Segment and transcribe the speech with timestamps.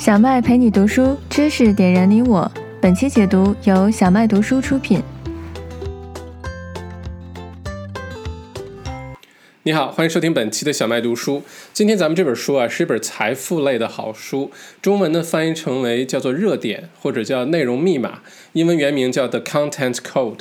[0.00, 2.50] 小麦陪你读书，知识点燃你我。
[2.80, 5.02] 本期解读由小麦读书出品。
[9.62, 11.42] 你好，欢迎收听本期的小麦读书。
[11.74, 14.50] 今天咱们这本书啊，是一本财富类的好书，
[14.80, 18.20] 中文呢翻译成为叫做热点或者叫内容密码，
[18.54, 20.38] 英文原名叫 The Content Code。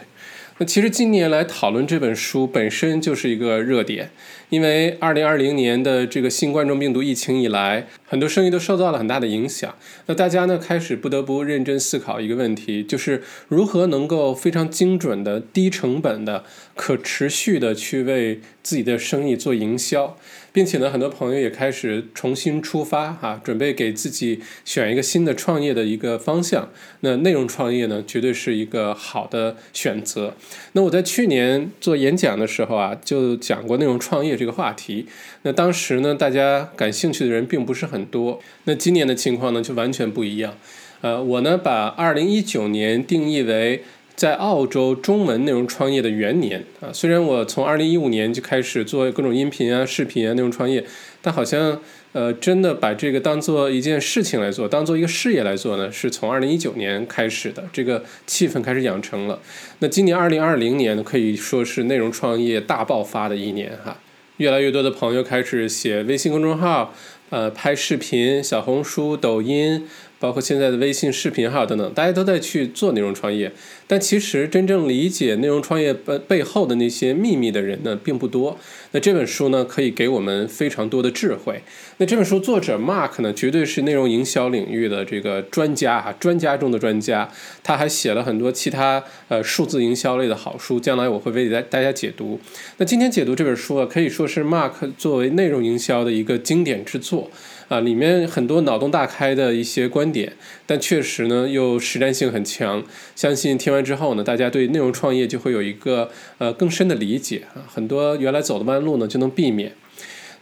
[0.61, 4.11] 那其实近年来讨论这本书本身就是一个热点，
[4.49, 9.73] 因为二零二零年的这个新冠状病毒疫情以来，很多生意都受到了很大的影响。
[10.07, 16.43] 那大家呢开始不得不认真思考一个问题，就是如何能够非常精准的、低成本的、
[16.75, 20.17] 可持续的去为自己的生意做营销。
[20.51, 26.69] 并且呢，很多朋友也开始重新出发哈，准备给自己选一个新的创业的一个方向。
[27.01, 30.35] 那内容创业呢，绝对是一个好的选择。
[30.73, 35.05] 那我在去年做演讲的时候啊，就讲过内容创业这个话题。
[35.43, 38.39] 那当时呢，大家感兴趣的人并不是很多。
[38.63, 40.55] 那今年的情况呢，就完全不一样。
[41.01, 43.83] 呃，我呢，把二零一九年定义为。
[44.19, 50.83] 在澳洲中文内容创业的元年啊，虽然我从二零一五年就开始做各种音频啊、视频啊内容创业，
[51.21, 51.79] 但好像
[52.11, 59.39] 呃真的把这个当做一件事情来做，当做一个事业来做呢，是从二零一九年开始的，这个气氛开始养成了。
[59.79, 63.97] 那今年二零二零年可以说是内容创业大爆发的一年哈，
[64.35, 66.93] 越来越多的朋友开始写微信公众号，
[67.29, 69.87] 呃，拍视频，小红书、抖音。
[70.19, 73.51] 包括现在的微信视频号等等，大家都在去做内容创业，
[73.87, 78.57] 但其实真正理解内容创业背背后的那些秘密的人呢，并不多。
[78.91, 81.61] 那这本书呢，可以给我们非常多的智慧。
[81.97, 87.29] 那这本书作者 Mark 呢，绝对是内容营销领域的这个专家啊，专家中的专家。
[87.63, 92.39] 他还写了很多其他呃数字营销类的好书，将来我会为大大家解读。
[92.77, 97.29] 那今天解读这本书啊，可以说是 Mark 作为内容营销的一个经典之作。
[97.69, 100.33] 啊，里面很多脑洞大开的一些观点，
[100.65, 102.83] 但确实呢又实战性很强。
[103.15, 109.73] 相信听完之后呢，大家对内容创业就会有一个呃更深的理解啊，很多原来走的弯路呢就能避免。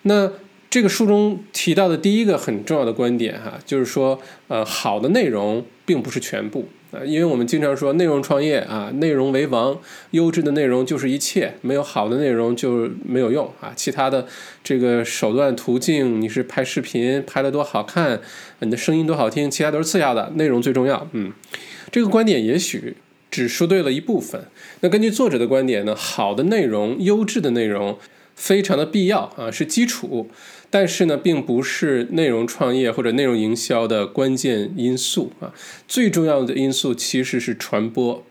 [0.03, 0.31] 那
[0.69, 6.67] 这个书中提到的第一个很重要的观点哈，就是说呃好的内容并不是全部。
[6.91, 9.77] 啊，因为我们经常说内容创业啊，内容为王，
[10.11, 13.73] 优质的内容就是一切，没有好的内容就没有用啊。
[13.75, 14.25] 其他的
[14.63, 18.21] 这个手段途径，你是拍视频拍的多好看，
[18.59, 21.07] 你的声音多好听，其他都是次要的，内容最重要。
[21.11, 21.33] 嗯，
[21.91, 22.95] 这个观点也许
[23.29, 24.45] 只说对了一部分。
[24.79, 27.97] 那根据作者的观点呢，好的内容、优质的内容
[28.35, 30.29] 非常的必要啊，是基础。
[30.69, 35.53] 但是呢，并不是内容创业或者内容营销的关键因素啊。
[35.87, 38.23] 最重要的因素其实是传播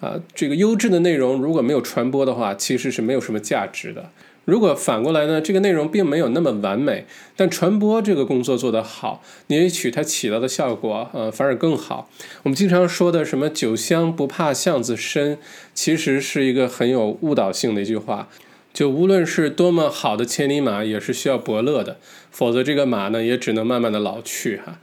[0.00, 0.20] 啊。
[0.34, 4.10] 这个优质的内容如果没有传播的话，其实是没有什么价值的。
[4.46, 12.10] 如果反过来呢，这个内容并没有那么完美，但传播这个工作做得好，也许它起到的效果呃反而更好。
[12.42, 15.38] 我们经常说的什么“酒香不怕巷子深”，
[15.72, 18.28] 其实是一个很有误导性的一句话。
[18.74, 21.96] 就无论是多么好的千里马，也是需要伯乐的，
[22.32, 24.80] 否则这个马呢，也只能慢慢的老去哈。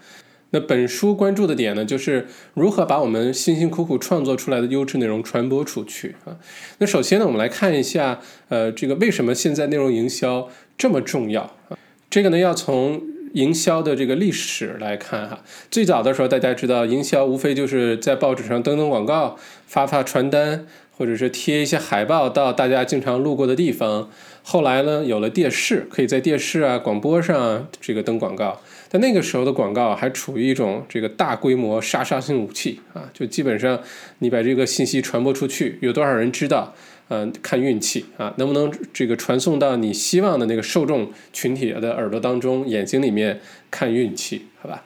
[0.51, 6.39] 那本书关注的点呢，就是如何把我们辛辛苦苦创作出来的优质内容传播出去啊。
[6.77, 10.47] 那首先呢，我们来看一下，呃，这个为什么现在内容营销
[10.77, 11.77] 这么重要啊？
[12.09, 13.01] 这个呢，要从
[13.33, 15.41] 营销的这个历史来看哈。
[15.69, 19.37] 最早的时候，大家知道，营销无非就是在报纸上登登广告，
[19.67, 20.65] 发发传单。
[21.01, 24.07] 或者是贴一些海报到大家经常路过的地方。
[24.43, 28.61] 后来呢，有了电视，可以在电视啊、广播上这个登广告。
[28.87, 33.81] 但那个时候的广告还处于一种这个大规模杀伤性武器啊，就基本上
[34.19, 36.75] 你把这个信息传播出去，有多少人知道？
[37.09, 43.41] 嗯，看运气啊，能不能这个传送到你希望的那个受众群体的耳朵当中、眼睛里面？
[43.71, 44.83] 看运气，好吧？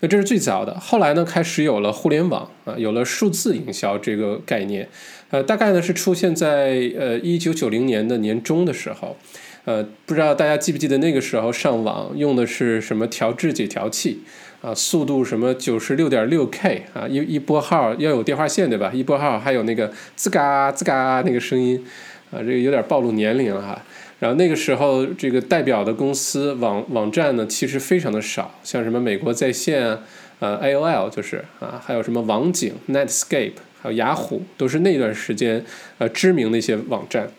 [0.00, 0.78] 那这是最早的。
[0.78, 4.88] 后来呢，开始有了互联网啊，有了数字营销这个概念。
[5.30, 9.16] 呃，大概呢是出现在呃一九九零年的年中的时候。
[9.64, 14.22] 呃，不知道大家记不记得那个时候上网用的是什么调制解调器
[14.62, 14.74] 啊？
[14.74, 17.06] 速度什么九十六点六 K 啊？
[17.06, 18.90] 一一拨号要有电话线对吧？
[18.94, 21.84] 一拨号还有那个吱嘎吱嘎那个声音
[22.30, 23.82] 啊，这个有点暴露年龄了哈。
[24.20, 30.00] 然后那个时候这个代表的公司网网站呢，其实非常的少，像什么美国在线啊
[30.38, 33.52] 呃 AOL 就是啊，还有什么网景 Netscape，
[33.92, 35.64] 雅虎，都是那段时间
[35.98, 37.30] 呃知名的一些网站。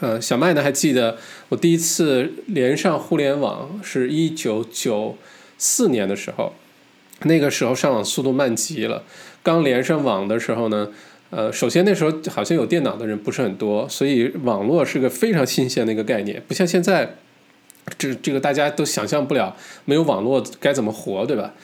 [0.00, 1.16] 呃，小麦呢还记得
[1.48, 5.16] 我第一次连上互联网是一九九
[5.56, 6.52] 四年的时候，
[7.22, 9.04] 那个时候上网速度慢极了。
[9.42, 10.88] 刚连上网的时候呢，
[11.30, 17.14] 呃，首先那时候好像有电脑的人不是很多，所以网络是个非常新鲜的一个概念，不像现在，
[17.96, 21.54] 这这个大家都想象不了没有网络该怎么活，对吧？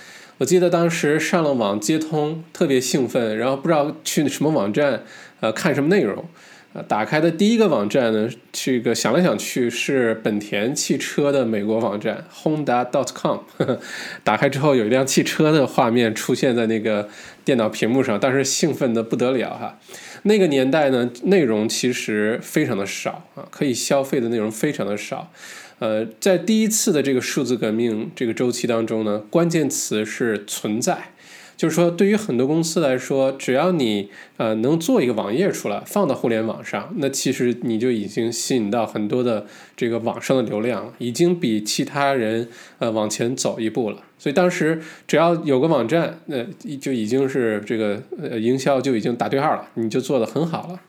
[0.41, 5.03] 我记得当时上了网接通，特别兴奋，然后不知道去什么网站，
[5.41, 6.25] 呃，看什么内容。
[6.73, 13.41] 呃，打开的第一个网站呢，这个想来想去是本田汽车的美国网站 Honda.com。
[14.25, 17.11] 打开之后，有一辆汽车的画面出现在那个
[17.45, 19.79] 电脑屏幕上，当时兴奋的不得了哈。
[20.23, 25.31] 那个年代呢，内容其实非常的少啊，可以消费的内容非常的少。
[25.81, 31.13] 呃，在第一次的这个数字革命这个周期当中呢，关键词是存在。
[31.57, 39.47] 就是说，对于很多公司来说，只要你呃能做一个网页出来，放到互联网上，那其实你就已经吸引到很多的
[39.77, 42.49] 这个网上的流量，已经比其他人
[42.79, 44.03] 呃往前走一步了。
[44.19, 46.43] 所以当时只要有个网站，那
[46.81, 50.81] 就已经是这个呃营销就已经打对号了，你就做得很好了。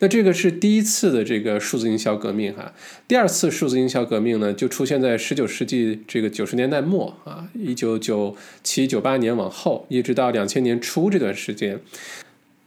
[0.00, 2.72] 那这个是第一次的这个数字营销革命哈，
[3.06, 11.78] 第二次数字营销革命呢，就出现在十九世纪这个九十年代末啊，一九九七九八年往后，一直到两千年初这段时间，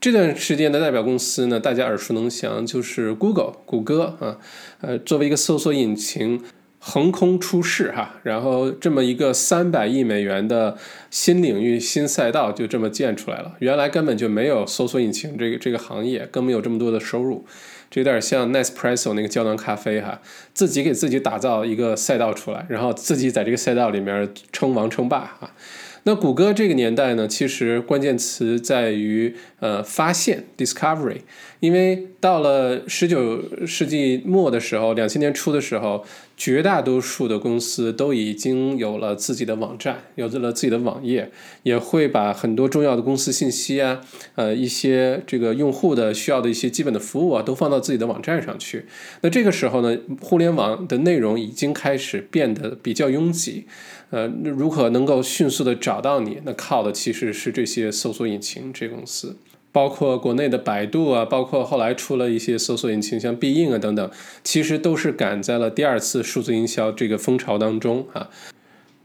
[0.00, 4.38] 这段时间的代表公司呢，大家耳熟能详，就是 Google 谷歌啊，
[4.80, 6.40] 呃，作为一个搜索引擎。
[6.86, 10.76] 横空出世哈，然后这么一个三百亿美元的
[11.10, 13.54] 新领域、新赛道就这么建出来了。
[13.60, 17.46] 原来根本就没有搜索引擎这个这个行业，更没有这么多的收入。
[17.90, 20.20] 这有点像 Nespresso 那个胶囊咖啡哈，
[20.52, 25.52] 自己给自己打造一个赛道出来，然后自己在这个赛道里面称王称霸啊。
[26.04, 31.18] 那谷歌这个年代呢，其实关键词在于呃发现 discovery，
[31.60, 36.04] 因为到了十九世纪末的时候，两千年初的时候。
[36.36, 41.30] 绝大多数的公司都已经有了自己的网站，有了自己的网页，
[41.62, 44.00] 也会把很多重要的公司信息啊，
[44.34, 48.84] 呃，一些这个用户的需要的一些基本的服务啊，都放到自己的网站上去。
[49.20, 53.66] 那这个时候呢，互联网的内容已经开始变得比较拥挤，
[54.14, 56.38] 呃，如何能够迅速的找到你？
[56.44, 59.36] 那靠的其实是这些搜索引擎这公司。
[59.72, 64.08] 包括国内的百度啊，包括后来出了一些搜索引擎，像必应啊等等，
[64.44, 68.30] 其实都是赶在了第二次数字营销这个风潮当中啊。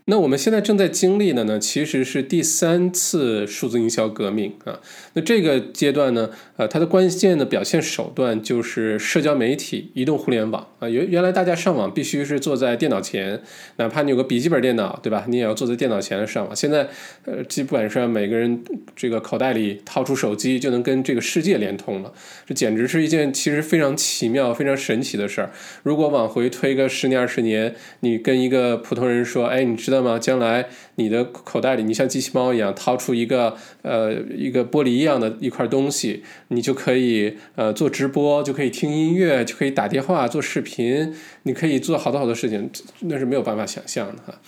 [0.09, 4.79] 那我们现在正在经历的呢，其实是第三次数字营销革命啊。
[5.13, 10.89] 那这个阶段呢，呃，它的关键的表现手段就是社交媒体、移动互联网啊。
[10.89, 13.39] 原原来大家上网必须是坐在电脑前，
[13.75, 15.25] 哪怕你有个笔记本电脑，对吧？
[15.27, 16.56] 你也要坐在电脑前上网。
[16.56, 16.88] 现在，
[17.25, 18.63] 呃，基本上每个人
[18.95, 22.11] 这个口袋里掏出手机就能跟这个世界连通了，
[22.47, 25.51] 这简直是一件其实非常奇妙、非常神奇的事儿。
[25.83, 29.99] 如果往回推个十年、二十年，你跟一个普通人说，哎，你知道？
[30.00, 30.66] 那么将来
[30.96, 41.13] 你的口袋里，你像机器猫一样掏出一个呃一个玻璃一样的一块东西，你就可以呃做直播，就可以听音乐，就可以打电话做视频，
[41.44, 42.69] 你可以做好多好多事情，
[43.01, 44.40] 那是没有办法想象的哈。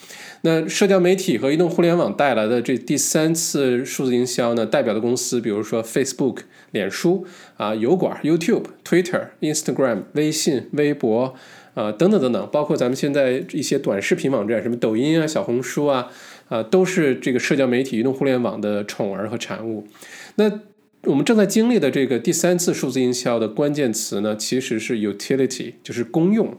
[0.43, 7.25] 那社交媒体和移动互联网带来的这第三次数字营销呢，代表的公司比如说 Facebook、脸书
[7.57, 11.35] 啊、油管、YouTube、Twitter、Instagram、微信、微博。
[11.73, 16.09] 啊，等等等等，包括咱们现在一些短视频网站，什么抖音啊、小红书啊，
[16.49, 19.87] 啊，都是这个社交媒体、移动互联网的宠儿和产物。
[20.35, 20.59] 那
[21.03, 26.55] 我们正在经历的这个第三次数字营销的关键词呢，其实是 utility，就是功用。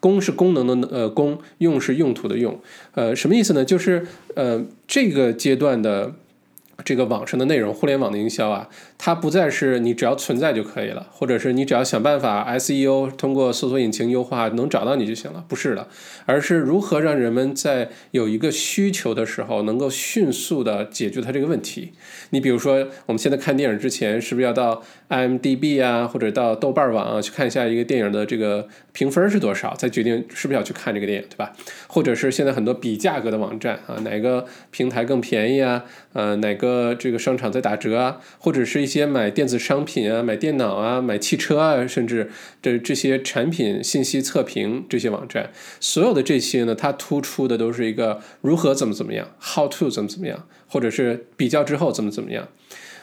[0.00, 2.60] 功是功能的呃功，用是用途的用。
[2.94, 3.64] 呃，什么意思呢？
[3.64, 6.14] 就是呃这个阶段的。
[6.84, 15.86] 这个网上的内容，互联网的营销啊，它不再是你只要存在就可以了，或者是你只要想办法 SEO 通过搜索引擎优化能找到你就行了，不是的，
[16.24, 21.92] 而是如何让人们在有一个需求的时候能够迅速的解决它这个问题。
[22.30, 31.52] 你比如说，我们现在看电影之前，是不是要到 IMDB 啊，或者到豆瓣网啊去看一下一个电影的这个评分是多少，再决定是不是要去看这个电影，对吧？
[31.86, 35.84] 或者是现在很多比价格的网站啊，哪个平台更便宜啊？
[36.12, 38.18] 呃，哪个这个商场在打折啊？
[38.38, 42.30] 或者是一些买电子商品啊、买电脑啊、买汽车啊，甚至
[42.62, 45.50] 这这些产品信息测评这些网站，
[45.80, 52.46] 所有的这些呢，它突出的都是一个如何怎么怎么样，how to 怎么怎么样，或者是比较之后怎么怎么样。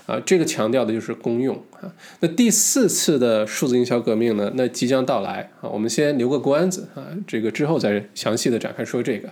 [0.05, 1.87] 啊，这个强调的就是公用啊。
[2.19, 4.51] 那第四次的数字营销革命呢？
[4.55, 5.69] 那即将到来啊。
[5.69, 9.29] 我们先留个关子啊，这个之后再详细的展开说这个。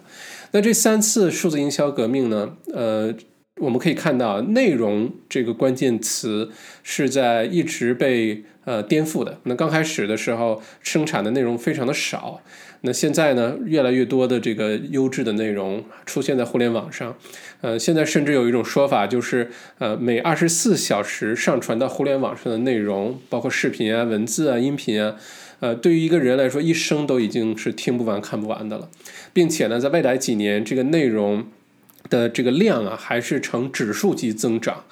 [0.51, 2.53] 那这三次数字营销革命呢？
[2.73, 3.13] 呃，
[3.61, 6.49] 我们可以看到，内容这个关键词
[6.81, 9.39] 是在一直被呃颠覆的。
[9.43, 12.41] 那刚开始的时候，生产的内容非常的少。
[12.81, 17.15] 那现在呢，越来越多的这个优质的内容出现在互联网上，
[17.61, 25.15] 呃，现在甚至有一种说法，就是呃，每二十四小时上传到互联网上的内容，包括视频啊、文字啊、音频啊，
[25.59, 28.89] 呃，对于一个人来说，一生都已经是听不完、看不完的了，
[29.31, 31.45] 并且呢，在未来几年，这个内容。
[32.11, 34.83] 的这个量啊，还是呈指数级增长。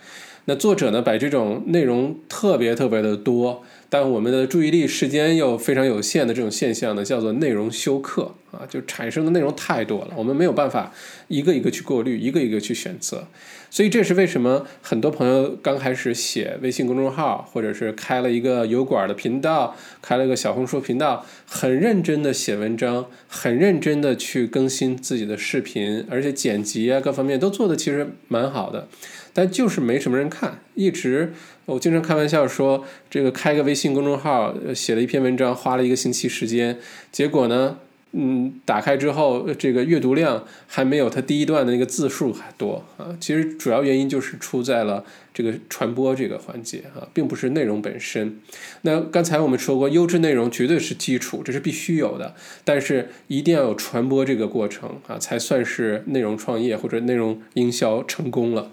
[0.46, 10.92] 那作者呢，把这种内容特别特别的多，但我们的注意力时间又非常有限的这种现象呢，叫做内容休克啊，就产生的内容太多了，我们没有办法
[11.28, 13.28] 一个一个去过滤，一个一个去选择。
[13.70, 28.88] 所以这是为什么很多朋友刚开始写微信公众号，或者是开了一个油管的频道，开了个小红书频道，很认真的写文章，很认真的去更新自己的视频，而且剪辑啊各方面都做的其实蛮好的，
[29.34, 30.60] 但就是没什么人看。
[30.74, 31.34] 一直
[31.66, 36.80] 我经常开玩笑说，这个开个微信公众号，写了一篇文章，花了一个星期时间，
[37.12, 37.78] 结果呢？
[38.12, 43.16] 嗯，打开之后，这个阅读量还没有它第一段的那个字数还多啊。
[43.20, 48.40] 其实主要原因就是出在了这个传播这个环节啊，并不是内容本身。
[48.82, 58.72] 那刚才我们说过，优质内容绝对是基础，这是必须有的，但是一定要有传播这个过程啊，才算是内容创业或者内容营销成功了。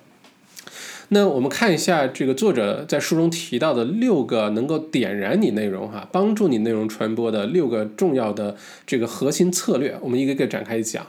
[1.09, 11.07] 那我们看一下这个作者在书中提到的六个能够点燃你内容哈，帮助你内容传播的六个重要的这个核心策略，我们一个个展开讲。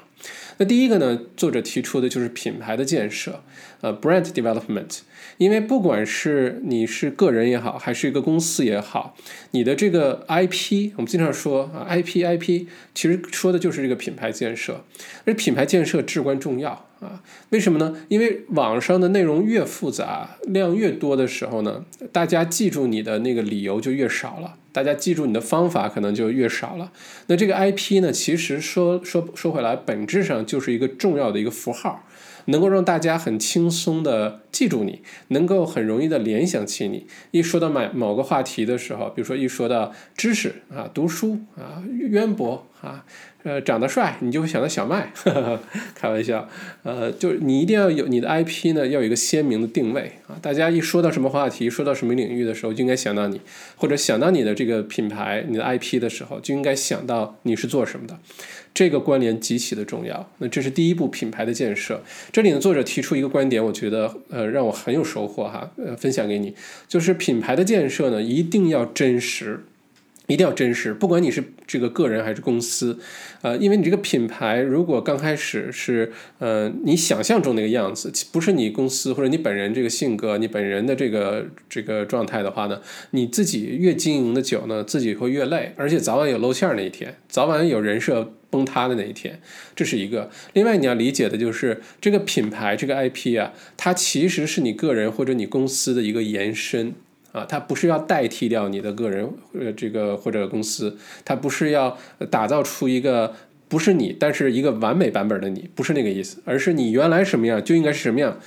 [0.60, 3.44] 那第一个呢，作者提出的就是品牌的建设，
[3.82, 5.00] 呃，brand development。
[5.38, 9.16] 因为不管是你是个人也好，还是一个公司也好，
[9.52, 14.84] 你的这个 IP，我们经常说啊，IP，IP，其实说的就是这个品牌建设。
[15.26, 17.96] 而品牌建设至关重要啊，为什么呢？
[18.08, 26.92] 因为网上的内容越复杂，量越多的时候呢，大家记住你的那个理由就越少了，大家记住你的方法可能就越少了。
[27.28, 32.04] 那这个 IP 呢，其实说说说回来，本质上就是一个重要的一个符号。
[32.48, 37.08] 能够让大家很轻松的记住你，能够很容易的联想起你。
[37.32, 43.06] 一说到某某个话题的时候，比如说一说到知识啊、读书啊、渊博啊。
[43.44, 45.10] 呃，长得帅，你就会想到小麦，
[45.96, 46.50] 开玩笑。
[46.84, 50.36] 呃，就是你一定要有你的 IP 呢，要有一个鲜明的定位啊。
[50.42, 53.40] 大家一说到什么话题，说到什么领域的时候，就应该想到你，
[53.78, 58.20] 或者想到你的这个品牌、你的 IP 的时候，就应该想到你是做什么的。
[58.78, 60.30] 这个关联极其的重要。
[60.38, 62.00] 那这是第一步品牌的建设。
[62.32, 66.54] 这里呢，作者提出一个观点，我觉得呃让我很有收获哈，呃，分享给你，
[66.88, 69.62] 就是品牌的建设呢，一定要真实。
[70.28, 73.00] 一定要真实，不管你是这个个人还是公司，
[73.42, 82.82] 呃，因为你这个品牌如果刚开始是呃你想象中那个样子，不是你公司或者你本人这个性格、你本人的这个这个状态的话呢，
[83.12, 89.40] 你自己越经营的久呢，自己会越累，而且早晚有露馅那一天，早晚有人设崩塌的那一天，
[89.78, 90.30] 这是一个。
[90.52, 96.96] 另外你要理解的就是这个品牌这个 IP 啊，它其实是你个人或者你公司的一个延伸。
[97.38, 101.98] 啊，它不是要代替掉你的个人，呃，这个或者公司，它不是要
[102.32, 103.36] 打造出一个
[103.70, 108.40] 不是你，但是一个完美版本的你，不是那个意思，而是你原来什么样就应该是什么样，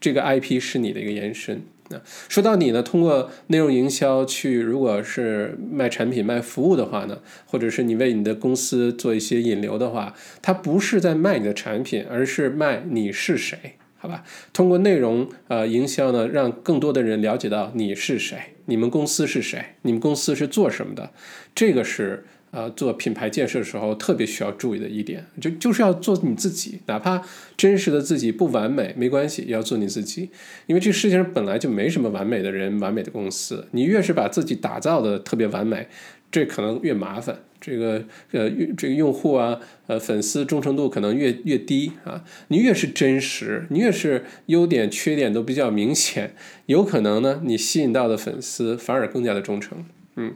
[0.00, 1.62] 这个 IP 是你的一个延伸。
[1.90, 1.96] 啊，
[2.28, 13.76] 说到你呢，通过内容营销去，如果是卖产品、卖服务的话呢，或者是你为你的公司做一些引流的话，它不是在卖你的产品，而是卖你是谁。
[14.08, 14.24] 好吧，
[14.54, 21.10] 通过内容呃营销呢，让更多的人了解到你是谁，你们公司是谁，你们公司是做什么的，
[21.54, 27.22] 这个是呃做品牌建设的时候特别需要注意的一点，就就是要做你自己，哪怕
[27.54, 30.30] 真实的自己不完美没关系，要做你自己，
[30.66, 35.86] 因为这世界上本来就没什么完美的人、完美的公司，你越是把自己打造的特别完美，
[36.30, 37.38] 这可能越麻烦。
[37.60, 42.24] 这个呃，这个用户啊，呃，粉丝忠诚度可能越越低啊。
[42.48, 46.34] 你越是真实，你越是优点缺点都比较明显，
[46.66, 49.84] 有可能呢，你吸引到的粉丝反而更加的忠诚，
[50.16, 50.34] 嗯。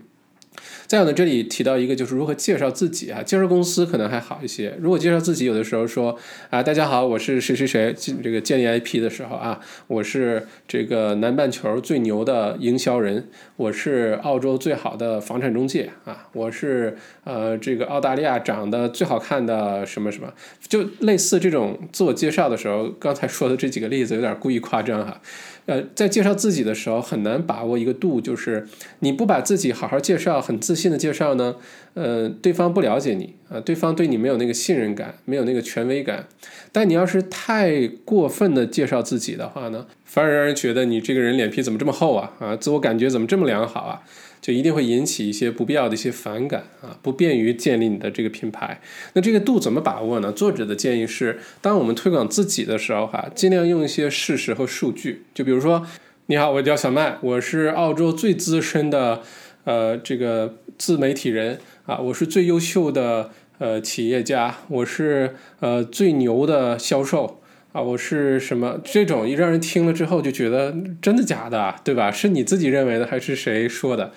[0.87, 4.77] 再有呢，这里提到一个就是如何介绍自己啊，介绍公司可能还好一些。
[4.79, 6.19] 如果介绍自己，有的时候说
[6.51, 20.33] 啊，大家好，我是谁谁谁，这个建立 IP 的时候啊，我是这个南半球最牛的营销人，我是澳洲最好的房产中介啊，我是呃这个澳大利亚长得最好看的什么什么，
[20.69, 25.21] 就类似这种自我介绍的时候，刚才说的这几个例子有点故意夸张哈。
[25.66, 28.66] 呃，在介绍自己的时候很难把握一个度，就是
[28.99, 31.57] 你不把自己好好介绍，很自信的介绍呢，
[31.95, 36.26] 呃，对方不了解你啊，对方对你没有那个信任感，没有那个权威感。
[36.73, 42.33] 但你要是太过分的介绍自己的话呢，反而让人觉得你这个人脸皮怎么这么厚啊？
[42.40, 44.02] 啊，自我感觉怎么这么良好啊？
[44.43, 48.81] 就一定会引起一些不必要的一些反感啊，不便于建立你的这个品牌。
[49.15, 50.33] 那这个度怎么把握呢？
[50.33, 55.23] 作者的建议是，当我们推广自己的时候，哈，尽量用一些事实和数据。
[55.33, 55.87] 就比如说，
[56.27, 59.23] 你好，我叫小麦，我是澳洲最资深的
[59.63, 67.41] 呃这个自媒体人啊，我是最优秀的呃企业家，我是呃最牛的销售
[67.73, 72.11] 啊，我是什么这种一让人听了之后就觉得真的假的，对吧？
[72.12, 74.12] 是你自己认为的还是谁说的？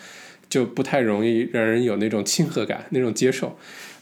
[0.49, 3.57] 就不太容易让人有那种亲和感，那种接受。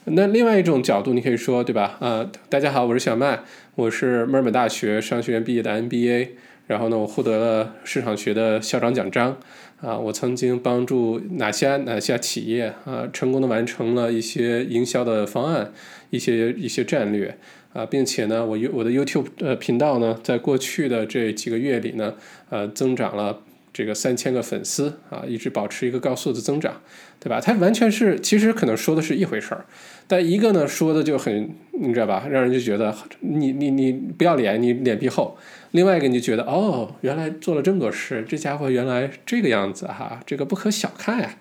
[0.06, 1.96] 那另外一种角度，你可以说，对吧？
[2.00, 3.40] 啊，大家好，我是小麦，
[3.76, 6.30] 我是墨尔本大学商学院毕业的 MBA，
[6.66, 9.38] 然后呢，我获得了市场学的校长奖章。
[9.80, 15.72] 啊，我曾经帮助哪些哪些企业啊，成功的完成了一些营销的方案，
[16.10, 17.36] 一些一些战略
[17.74, 22.14] 啊，并且呢，我我的 YouTube 呃频道呢，在过去的这几个月里呢，
[22.48, 23.40] 呃，增长了。
[23.76, 26.80] 这个三千个粉丝啊，一直保持一个高速的增长，
[27.18, 27.40] 对吧？
[27.40, 29.64] 它完全是，其实可能说的是一回事儿，
[30.06, 32.28] 但一个呢说的就很，你知道吧？
[32.30, 35.36] 让人就觉得你你你不要脸，你脸皮厚；
[35.72, 41.34] 另外一个你就觉得哦，原来做了这么多事，这家伙原来这个样子哈，这个不可小看呀！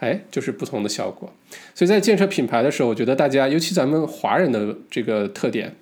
[0.00, 1.32] 哎，就是不同的效果。
[1.74, 5.74] 所以在建设品牌的时候，我觉得大家，尤其咱们华人的这个特点。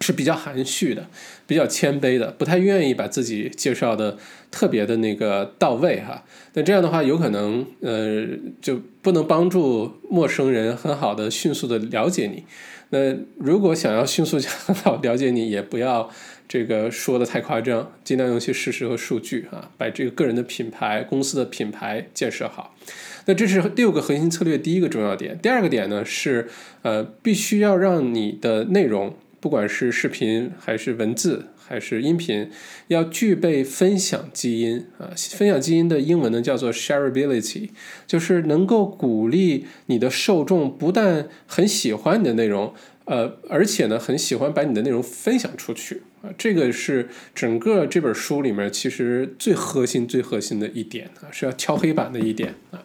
[0.00, 1.08] 是比较含蓄的，
[1.44, 4.16] 比较谦卑的，不太愿意把自己介绍的
[4.48, 6.22] 特别的那个到位哈。
[6.54, 8.24] 那这样的话，有可能呃
[8.62, 12.44] 就不能帮助陌生人很好的迅速的了解你。
[12.90, 16.08] 那如果想要迅速很好了解你，也不要
[16.46, 22.72] 这个说的太夸张，尽量用一些事实和数据啊，把这个个人的品牌、公司的品牌建设好。
[23.28, 25.38] 那这是六个核心策略第一个重要点。
[25.40, 26.48] 第二个点呢是
[26.80, 29.14] 呃必须要让你的内容。
[29.40, 32.50] 不管是视频还是文字还是音频，
[32.88, 35.14] 要具备分享基因啊。
[35.14, 37.68] 分享基因的英文呢叫做 shareability，
[38.04, 46.34] 就是能够鼓励你的受众不但很喜欢你的内容，呃，而且呢很喜欢把你的内容分享出去啊。
[46.36, 52.82] 这个是整个这本书里面其实最核心、最核心的一点啊，是要敲黑板的一点啊。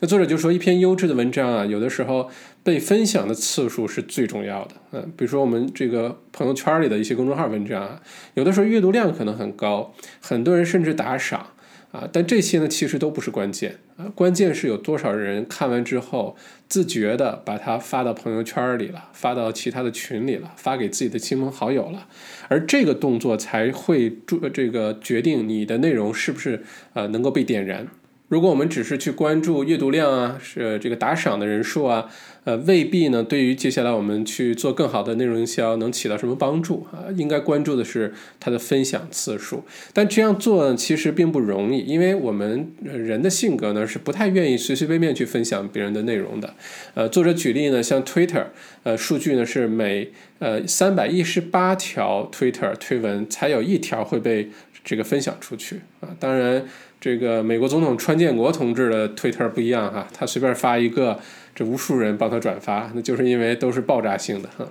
[0.00, 2.30] 那作者就说，一篇优质的文章啊，有的时候
[2.62, 4.74] 被分享的次数是最重要的。
[4.92, 8.02] 嗯，比如说我们这个朋友圈里的一些公众号文章啊，
[8.34, 11.46] 有的时候阅读量可能很高，很多人甚至打赏
[11.92, 16.36] 啊，但这些呢其实都不是关键啊，关键是有多少人看完之后
[16.68, 22.06] 自觉的把它发到朋友圈里了，发到其他的群里了，发给自己的亲朋好友了，
[22.48, 27.88] 而这个动作才会注这个决定你的内容是不是呃能够被点燃。
[28.28, 32.10] 如果我们只是去关注阅读量啊，是这个打赏的人数啊，
[32.42, 37.06] 呃，未必呢，对于接下来我们去做更好的内容营销能起到什么帮助啊？
[37.16, 39.62] 应该关注的是它的分享次数。
[39.92, 46.52] 但这样做呢，其实并不容易，因为我们人的性格呢是不太愿意随随便便去分享别人的内容的。
[46.94, 48.46] 呃，作者举例呢，像 Twitter，
[48.82, 50.10] 呃，数据呢是每
[50.40, 54.50] 呃三百一十八条 Twitter 推文才有一条会被
[54.82, 56.08] 这个分享出去啊。
[56.18, 56.66] 当然。
[57.00, 61.20] 这个美国总统川建国同志的推特不一样哈，他随便发一个，
[61.54, 64.66] 这无数人帮他转发，那就是因为都是爆炸性的哈。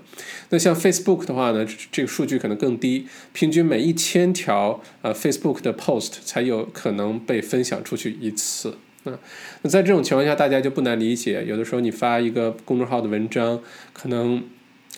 [0.49, 8.75] 那像 Facebook 的话呢，这个数据可能更低，平均每一千条呃 Facebook 的 post 才有可能被分享出去一次。
[9.03, 13.61] 那在这种情况下，大家就不难理解，有的时候你发一个公众号的文章，
[13.93, 14.43] 可能。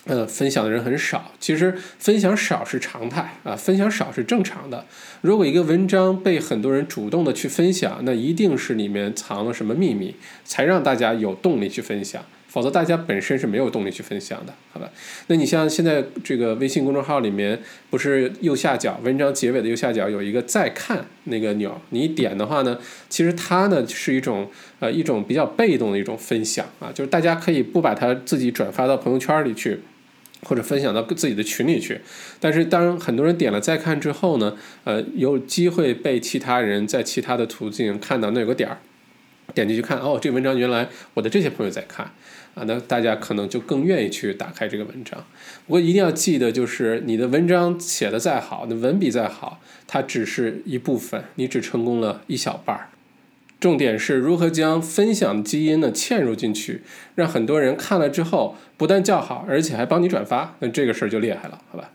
[0.08, 4.86] 呃，分享的人很少，其实分享少是常态啊，分享少是正常的。
[5.20, 10.16] 如果一个文章被很多人主动的去分享，那一定是里面藏了什么秘密，
[10.46, 14.88] 才让大家有动力去分享，否则大家本身是没有动力去分享的，好吧？
[15.26, 22.78] 那你像现在这个微信公众号里面，不是右下角文章结尾的右下角有一个再看那个钮，你点的话呢，
[23.10, 29.78] 其实它呢是一种呃一种比较被动的一种分享啊，就是大家可以不把它自己转发到朋友圈里去。
[30.44, 32.00] 或者分享到自己的群里去，
[32.38, 38.78] 但是当很多人点了再看之后呢，呃，有机会被其他人在其他的途径看到那有个点儿，
[39.52, 42.06] 点进去看，哦，这文章原来我的这些朋友在看，
[42.54, 45.24] 啊，那大家可能就更愿意去打开这个文章。
[45.66, 52.88] 不过一定要记得，就是你的文章写的再好，那文笔再好，它只是一部分，你只成功了一小半儿。
[53.60, 56.82] 重点是如何将分享基因呢嵌入进去，
[57.14, 61.90] 让很多人看了之后不但叫好，而且还帮你转发，那这个事儿就厉害了，好吧？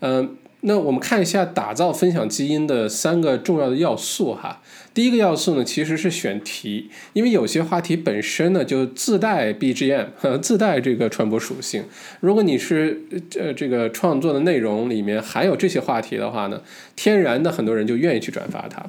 [0.00, 0.36] 嗯。
[0.66, 4.62] 那我们看一下打造分享基因的三个重要的要素哈。
[4.94, 10.06] 第一个要素呢，其实是选题，因为有些话题本身呢就自带 BGM，
[10.40, 11.84] 自带这个传播属性。
[12.20, 13.02] 如果你是
[13.38, 16.62] 呃这个创作的内容里面含有这些话题的话呢，
[16.96, 18.84] 天然的很多人就愿意去转发它。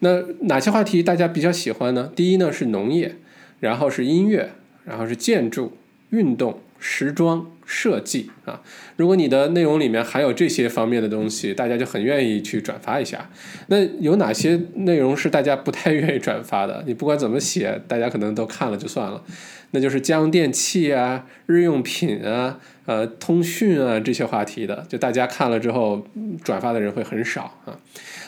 [0.00, 2.10] 那哪些话题大家比较喜欢呢？
[2.16, 3.14] 第一呢是农业，
[3.60, 4.50] 然后是音乐，
[4.84, 5.76] 然后是建筑、
[6.10, 6.58] 运动。
[6.82, 8.60] 时装设计啊，
[8.96, 13.30] 如果你的内容里面含有这些方面的东西，大家就很愿意去转发一下。
[13.68, 16.82] 那有哪些内容是大家不太愿意转发的？
[16.84, 19.22] 你不管怎么写，大家可能都看了就算了。
[19.70, 26.04] 那就是家用电器啊、日用品啊、呃通讯啊这些话题的，就大家看了之后
[26.42, 27.78] 转发的人会很少啊。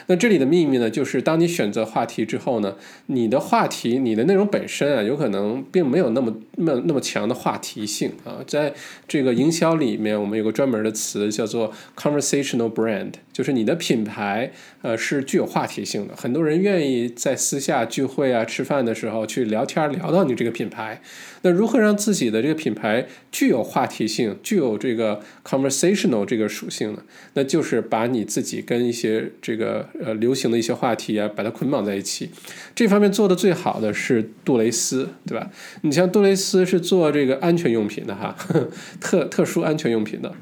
[0.06, 8.38] 那这里的秘密呢，就是当你选择话题之后呢，你的话题、你的内容本身啊，有可能并没有那么、那么、那么强的话题性啊。
[8.46, 8.72] 在
[9.06, 21.00] 这个营销里面，我们有个专门的词叫做 conversational brand，就是你的品牌呃是具有话题性的，很多人愿意在私下聚会啊、吃饭的时候去聊天，聊到你这个品牌。
[21.44, 27.02] 那如何让自己的这个品牌具有话题性、具有这个 conversational 这个属性呢？
[27.34, 32.30] 那就是把你自己跟一些这个呃流行的一些话题啊，把它捆绑在一起。
[32.74, 35.50] 这方面做的最好的是杜蕾斯，对吧？
[35.80, 38.36] 你像杜蕾斯是做这个安全用品的哈，
[39.00, 40.32] 特特殊安全用品的，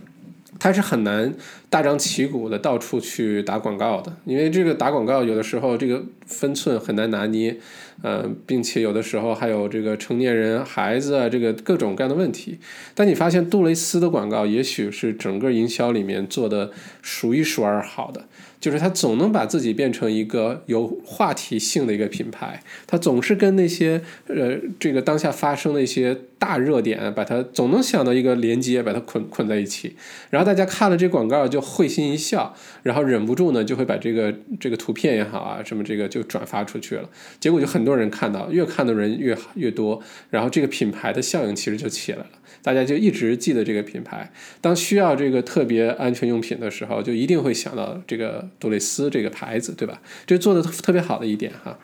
[0.61, 1.35] 它是很难
[1.68, 7.57] 大张旗鼓的到处去打广告的，因为这个打广告有的时候这个分寸很难拿捏。
[8.03, 12.59] 呃，并且有的时候还有这个成年人、孩子啊，这个各种各样的问题。
[12.94, 16.70] 但你发现杜蕾斯的广告，也许是整个营销里面做的
[17.03, 18.25] 数一数二好的。
[18.59, 29.94] 就是他总能把自己变成一个有话题性的一个品牌，他总是跟那些呃这个当下发生的一些大热点，把它总能想到一个连接，把它捆捆在一起，
[30.31, 42.26] 然后大家看了这广告就会心一笑，然后忍不住呢就会把这个这个图片也好啊什么这个就转发出去了，结果就很多人看到，越看的人越越多，然后这个品牌的效应其实就起来了。
[42.62, 50.00] 大家就一直记得这个品牌，当需要这个特别安全用品的时候，就一定会想到这个杜蕾斯这个牌子，对吧？
[50.26, 51.79] 这做的特别好的一点哈。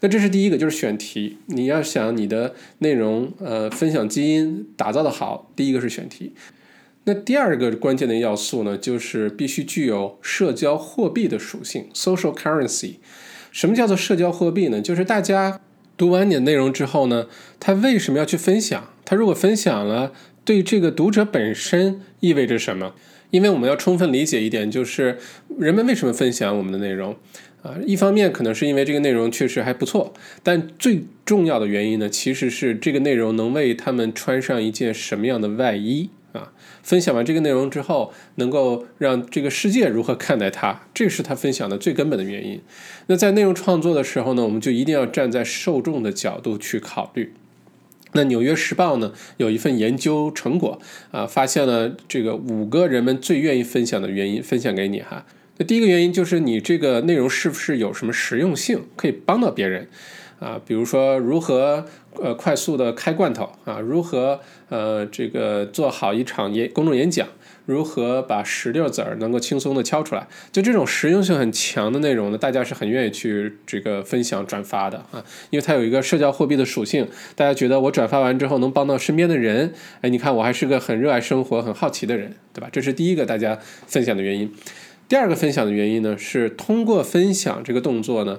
[0.00, 1.38] 那这是第一个，就是选题。
[1.46, 6.32] 你要想你的内容，呃，分享基因打造的好，第一个是选题。
[7.04, 12.94] 那第二个关键的要素呢，就是必须具有社交货币的属性 （social currency）。
[13.50, 14.80] 什么叫做社交货币呢？
[14.80, 15.60] 就是大家。
[15.96, 17.26] 读完你的内容之后呢，
[17.58, 18.88] 他为什么要去分享？
[19.04, 20.14] 他如果分享了，
[20.46, 22.94] 对这个读者本身意味着什么？
[23.30, 25.18] 因为我们要充分理解一点，就是
[25.58, 27.14] 人们为什么分享我们的内容
[27.62, 27.76] 啊？
[27.86, 36.10] 一方面可能是因为这个内容确实还不错，但最重要的原因呢，其实是这个内容能为他们穿上一件什么样的外衣。
[36.32, 42.60] 啊，分享完这个内容之后，能够让这个世界如何看待它，这是他分享的最根本的原因。
[43.08, 47.32] 那在内容创作的时候呢，我们就一定要站在受众的角度去考虑。
[48.12, 55.26] 那《纽约时报》呢有一份研究成果啊，发现了这个五个人们最愿意分享的原因，分享给你哈。
[55.64, 59.88] 第一个原因就是你这个内容是不是有什么实用性，可以帮到别人。
[60.38, 61.84] 啊，比如说如何
[62.18, 67.28] 呃快速的开罐头啊，如何呃这个做好一场演公众演讲，
[67.66, 82.70] 如何把石榴籽儿能够轻松的敲出来，就这种实用性很强的内容呢，大家是很愿意去这个分享转发的啊，因为它有一个社交货币的属性，大家觉得我转发完之后能帮到身边的人，哎，你看我还是个很热爱生活、很好奇的人，对吧？
[82.72, 84.50] 这是第一个大家分享的原因。
[85.10, 88.38] 第二个分享的原因呢，是通过分享这个动作呢。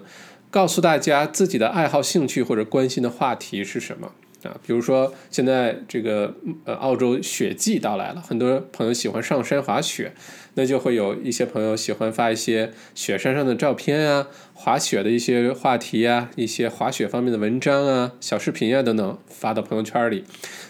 [0.49, 4.55] 告诉大家自己的爱好、兴趣或者关心的话题是什么啊？
[4.65, 10.13] 比如说，现在这个呃，澳洲雪季到来了，很多朋友喜欢上山滑雪，
[10.53, 14.27] 那就会有一些朋友喜欢发一些雪山上的照片啊，
[14.63, 20.23] 滑雪的一些话题啊，一些滑雪方面的文章啊、小视频啊等等发到朋友圈里。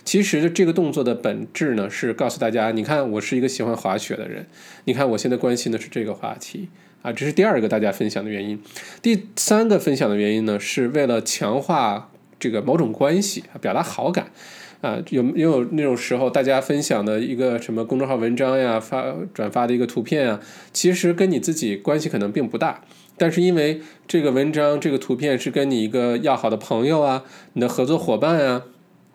[0.06, 4.48] 其实这个动作的本质呢，是告诉大家，你看我是一个喜欢滑雪的人，
[4.86, 6.70] 你看我现在关心的是这个话题。
[7.02, 8.58] 啊，这是第二个大家分享的原因。
[9.02, 14.32] 第三个分享的原因呢，是为了强化这个某种关系，表达好感
[14.80, 15.04] 啊。
[15.10, 20.40] 有也有那种时候，大家分享的一个什么公众号文章呀，发转发的一个图片啊，
[20.72, 22.82] 其实跟你自己关系可能并不大，
[23.22, 28.64] 但是因为这个文章、这个图片是跟你一个要好的朋友啊，你的合作伙伴啊。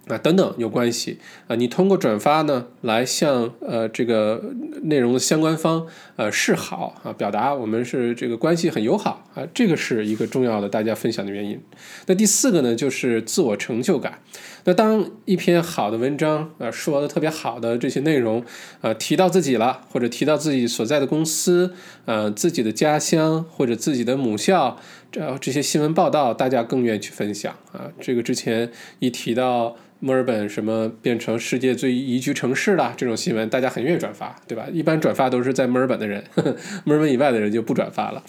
[0.08, 1.56] 啊，等等有关系啊！
[1.56, 4.40] 你通过转发呢，来向呃这个
[4.82, 11.60] 内容的相关方呃示好啊，表达我们是这个关系很友好啊，这个是一个重要的大家分享的原因。
[12.06, 14.20] 那第四个呢，就是自我成就感。
[14.62, 18.44] 那当一篇好的文章啊，说的特别好的这些内容
[18.82, 21.72] 啊，提到自己了，或者提到自己所在的公司
[22.04, 24.78] 呃，自己的家乡或者自己的母校，
[25.10, 27.90] 这这些新闻报道，大家更愿意去分享啊。
[28.00, 29.76] 这个之前一提到。
[29.98, 32.92] 墨尔本什么变成世界最宜居城市了？
[32.96, 34.66] 这种新闻大家很愿意转发，对吧？
[34.70, 38.22] 一般转发都是在墨尔本的人，呵 呵墨尔本以外的人就不转发了。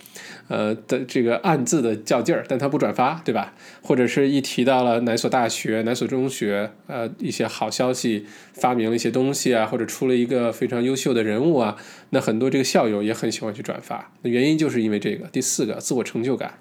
[0.47, 3.53] 呃的这个暗自的较劲儿，但他不转发，对吧？
[3.81, 11.75] 或者是一提到了哪所大学、哪所中学，呃，一些好消息，发明了一些东西啊，或者出了一个非常优秀的人物啊，
[12.11, 14.09] 那很多这个校友也很喜欢去转发。
[14.21, 15.27] 那原因就是因为这个。
[15.27, 16.59] 第四个，自我成就感。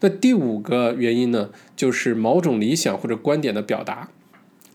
[0.00, 4.10] 那第五个原因呢，就是某种理想或者观点的表达。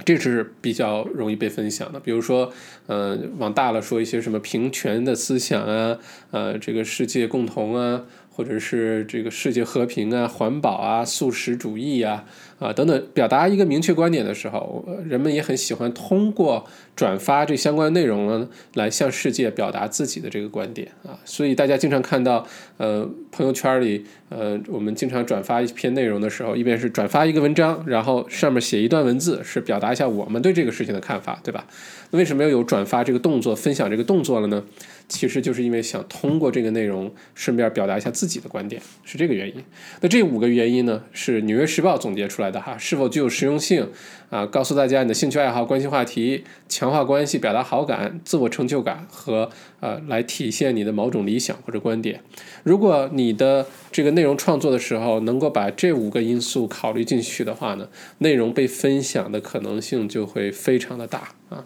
[0.05, 1.99] 这是比较容易被分享的。
[1.99, 2.51] 比如说，
[2.87, 5.97] 呃，往大了说一些什么平权的思想啊，
[6.31, 8.03] 呃，这个世界共同啊。
[8.39, 12.23] 或者是这个世界和平啊、环保啊、素食主义啊
[12.57, 21.19] 啊等等，表达一个明确观点的时候，人们也很喜欢通过转发这相关内容呢，来向世界表达自己的这个观点啊。
[21.25, 22.47] 所以大家经常看到，
[22.77, 31.65] 呃，朋友圈里，呃，我们经常转发一篇内容的时候，一边是转发一个文章，然后上面写一段文字，是表达一下我们对这个事情的看法，对吧？
[32.11, 34.63] 为什么要有转发这个动作、分享这个动作了呢？
[35.09, 39.61] 其实就是因为想通过这个内容顺便表达一下自己的观点，是这个原因。
[40.01, 43.89] 那这五个原因呢，是《纽约时报》总结出来的哈，是否具有实用性
[44.29, 44.45] 啊？
[44.45, 52.21] 告诉大家你的兴趣爱好、关心话题、强化关系、表达好感、自我成就感和呃来体现你的某种理想或者观点。
[52.63, 61.65] 如果你的这个内容创作的时候能够把这五个因素考虑进去的话呢，内容被分享的可能性就会非常的大啊。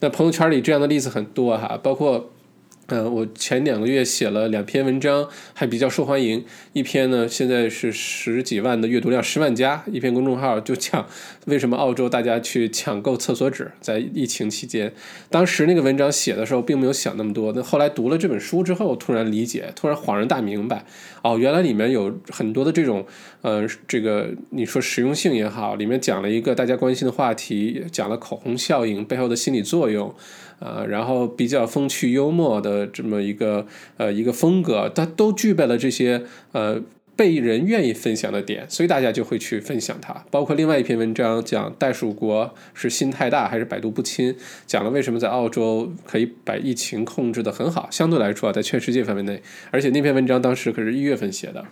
[0.00, 2.32] 那朋友圈里这样的例子很多哈，包括。
[2.92, 6.44] 嗯，我前两个月写了两篇文章，还比较受欢迎。
[6.72, 9.84] 一篇呢，现在是十几万的阅读量，十万加。
[9.92, 11.06] 一篇公众号就讲
[11.46, 14.92] 为什么澳洲大家去抢购厕所纸，在疫情期间。
[15.28, 17.52] 当时那个文章写的时候，并没有想那么多。
[17.54, 20.84] 那后来读了这本书之后，突然理解，突然恍然大明白。
[21.22, 23.06] 哦，原来里面有很多的这种，
[23.42, 30.12] 呃，这个你说实用性也好，里面讲了一个大家关心的话题，讲了口红效应背后的心理作用。
[30.60, 36.80] 啊，然后比较风趣幽默的这么一个呃一个风格，它都具备了这些呃
[37.16, 40.24] 被人愿意分享的点，所以大家就会去分享它。
[40.30, 51.64] 包括另外一篇文章讲袋鼠国是心太大还是百毒不侵，讲了为什么在澳洲可以把疫情控制的很好，相对来说啊在全世界范围内，而且那篇文章当时可是一月份写的。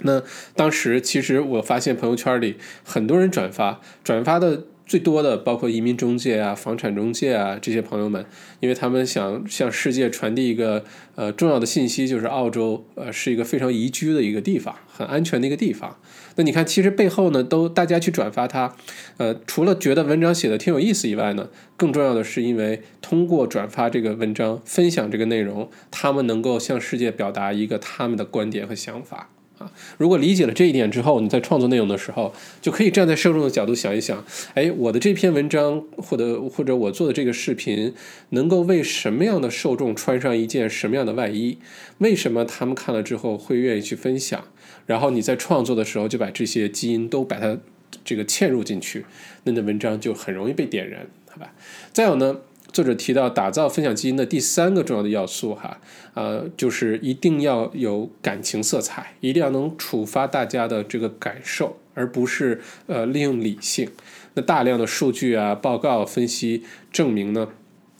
[0.00, 0.20] 那
[0.54, 4.64] 当时其实我发现朋友圈里很多人转发，转发的。
[4.86, 8.24] 最多的包括移民中介啊、房产中介啊这些朋友们，
[8.60, 10.84] 因为他们想向世界传递一个
[11.16, 15.96] 呃重要的信息，就是澳洲呃是一个非常宜居的一个地方，很安全的一个地方。
[16.36, 18.76] 那你看，其实背后呢，都大家去转发它，
[19.16, 29.30] 呃，除了觉得文章写的挺有意思以外呢，更重要的是因为通过转发这个文章、分享这个内容，他们能够向世界表达一个他们的观点和想法。
[29.58, 37.94] 啊， 如果理解了这一点之后，你在创作内容的时候，就可以站在受众的角度想一想，哎，我的这篇文章或者或者我做的这个视频，
[38.30, 41.58] 能够为什么样的受众穿上一件什么样的外衣？
[41.98, 44.44] 为什么他们看了之后会愿意去分享？
[44.86, 47.58] 然后你在创作的时候就把这些基因都把它
[48.04, 49.04] 这个嵌入进去，
[49.44, 51.52] 那的文章就很容易被点燃，好吧？
[51.92, 52.36] 再有呢？
[52.72, 55.80] 作者提到打造分享基因的第三个重要的要素，哈，
[56.14, 63.88] 呃，就是一定要有感情色彩，一定要能触发大家的这个感受，而不是呃利用理性。
[64.34, 67.48] 那大量的数据啊、报告分析证明呢，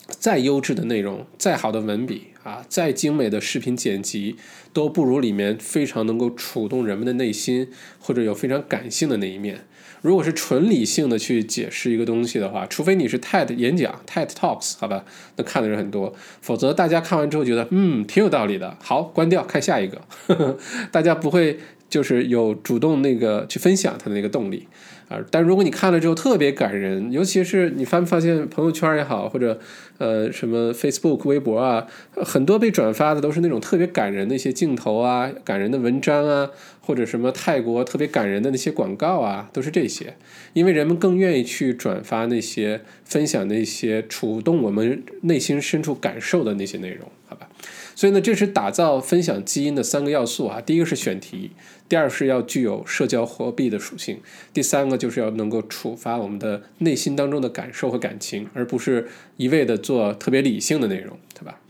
[0.07, 4.37] 再优质的内容、再好的文笔啊、再精美的视频剪辑，
[4.75, 9.65] 都不如里面非常能够触动人们的内心，或者有非常感性的那一面。
[10.07, 20.01] 如果是纯理性的去解释一个东西的话，除非你是 TED 演讲 TED Talks，好吧，那看的人很多，否则大家看完之后觉得，嗯，挺有道理的，好，关掉，看下一个，
[20.93, 21.59] 大家不会
[21.91, 24.69] 就是有主动那个去分享他的那个动力。
[25.09, 29.57] 啊，但如果你看了之后特别感人，尤其是你发没发现朋友圈也好，或者
[29.99, 36.51] 呃什么 Facebook、微博啊，很多被转发的都是那种特别感人的一些镜头啊、感人的文章啊，
[36.87, 40.15] 或者什么泰国特别感人的那些广告啊，都是这些。
[40.53, 47.49] 因为人们更愿意去转发那些、分享那些触动我们内心深处感受的那些内容，好吧？
[47.95, 50.61] 所以呢，这是打造分享基因的三个要素啊。
[50.61, 51.51] 第一个是选题。
[51.89, 54.19] 第二是要具有社交货币的属性，
[54.53, 61.61] 第三个就是要能够触发我们的内心当中的感受和感情，而不是一味的做特别理性的内容，对吧？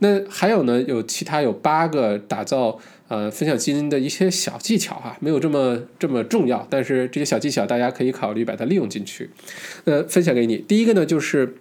[0.00, 2.80] 那还有呢，有其他有八个打造
[3.10, 9.30] 呃分享基因的一些小技巧哈，没有这么这么重要，但是这些小技巧大家可以考虑把它利用进去。
[9.84, 11.56] 呃，分享给你，第一个呢就是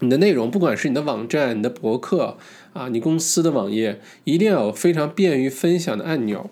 [0.00, 2.36] 你的内容，不管是你的网站、你的博客
[2.72, 6.50] 啊，你公司的网页，一定要有非常便于分享的按钮。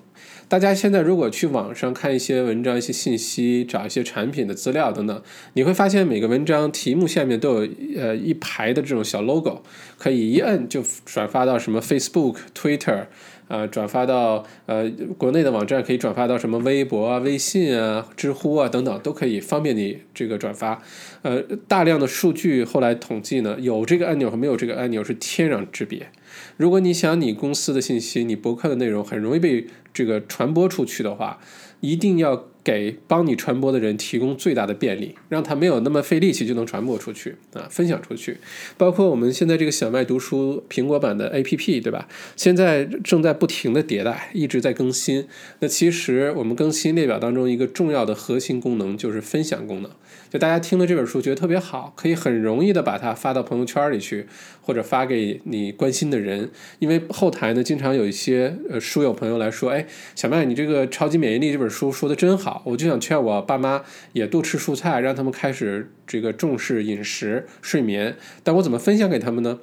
[0.48, 5.22] 大家现在如果去网上看一些文章、一些信息，找一些产品的资料等等，
[5.54, 9.62] 你会发现每个文章题目下面都有呃一排的这种小 logo，
[9.98, 13.06] 可以一摁就转发到什么 Facebook、Twitter，
[13.48, 20.82] 呃，转发到呃国内的网站可以转发到什么微博啊、微信啊、知乎啊等等，都可以方便你这个转发。
[21.22, 26.10] 呃，大量的数据后来统计呢，有这个按钮和没有这个按钮是天壤之别。
[26.56, 31.38] 如果你想你公司的信息、你博客的内容很容易被这个传播出去的话，
[31.80, 38.38] 一定要给帮你传播的人提供最大的便利，让他没有那么费力气就能传播出去啊，分享出去。
[38.76, 42.08] 包括我们现在这个小麦读书苹果版的 APP，对吧？
[42.34, 45.28] 现在正在不停的迭代，一直在更新。
[45.60, 49.92] 那其实我们更新列表当中一个重要的核心功能就是分享功能。
[50.30, 54.26] 就大家听了这本书觉得特别好，可以很容易的把它发到朋友圈里去，
[54.60, 56.50] 或者发给你关心的人。
[56.78, 68.16] 因为后台呢，经常有一些呃书友朋友来说，哎，小麦，你这个超级免疫力这本书说的真好，我就想劝我爸妈也多吃蔬菜，让他们开始这个重视饮食、睡眠。
[68.42, 69.58] 但我怎么分享给他们呢？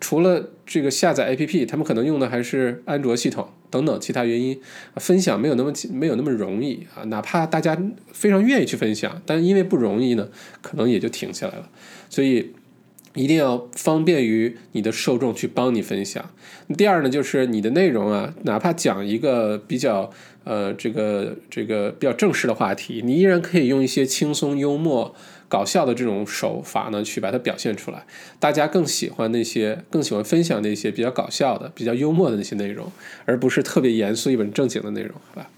[0.00, 4.60] 除了这个下载 APP，他们可能用的还是安卓系统等等其他原因，
[4.96, 7.02] 分享没有那么没有那么容易啊。
[7.04, 7.76] 哪怕大家
[8.12, 10.28] 非常愿意去分享，但因为不容易呢，
[10.60, 11.70] 可能也就停下来了。
[12.10, 12.52] 所以
[13.14, 16.30] 一定要方便于你的受众去帮你分享。
[16.76, 20.10] 第二呢，就是你的内容啊，哪怕讲一个比较
[20.44, 25.14] 呃这个这个比较正式的话题，你依然可以用一些轻松幽默。
[25.48, 28.04] 搞笑的这种手法呢，去把它表现出来，
[28.38, 32.90] 大家更喜欢那些，更喜欢分享那些比较搞笑的、比较幽默的那些内容，
[33.24, 35.50] 而不是特别严肃、一本正经的内容，好吧？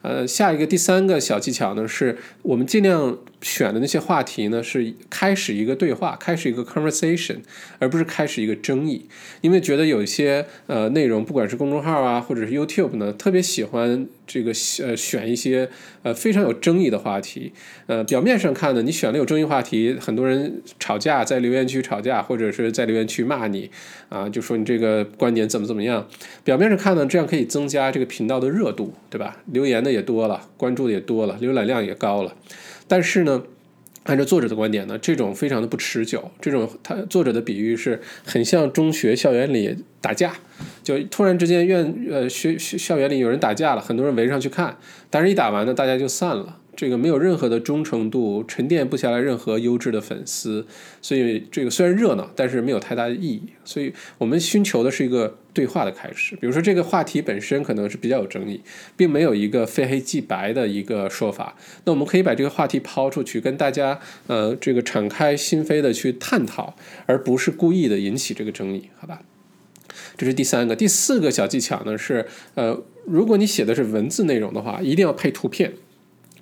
[0.00, 7.38] 呃，下一个第三个小技巧呢，是我们尽量选的那些话题呢，是开始一个对话，开始一个 conversation，
[7.78, 9.06] 而不是开始一个争议。
[9.40, 15.68] 因为觉得有一些呃内容，不管是公众号啊，或者是 YouTube 呢，特别喜欢这个呃选一些
[16.04, 17.52] 呃非常有争议的话题。
[17.86, 23.70] 呃，表面上看呢，你选了有争议话题，很多人吵架，在留言区吵架，或者是在留言区骂你
[24.08, 26.06] 啊，就说你这个观点怎么怎么样。
[26.44, 29.42] 表面上看呢，这样可以增加这个频道的热度，对吧？
[29.52, 29.88] 留言的。
[29.88, 32.36] 也多了，关注的也多了，浏览量也高了，
[32.88, 33.42] 但是呢，
[34.04, 36.30] 按照作者的观点呢，这种非常的不持久。
[36.40, 40.32] 这种他作者的比喻是很像中学校园里打架，
[40.82, 44.76] 就突然之间院呃学学校园里有人打架了，很多人围上去看，
[45.10, 46.56] 但是一打完呢，大家就散了。
[46.78, 50.64] 这个没有任何的忠诚度，沉淀不下来任何优质的粉丝，
[51.02, 53.42] 所以这个虽然热闹，但是没有太大的意义。
[53.64, 56.36] 所以我们寻求的是一个对话的开始。
[56.36, 58.60] 比如说这个话题本身可能是比较有争议，
[58.96, 61.56] 并没有一个非黑即白的一个说法。
[61.84, 69.20] 那我们可以把这个话题抛出去，跟大家呃这个敞开心扉的去探讨，而不是故意的引起这个争议，好吧？
[70.16, 75.72] 这是第三个，第四个小技巧呢是呃，如果你写的是文字内容的话，一定要配图片。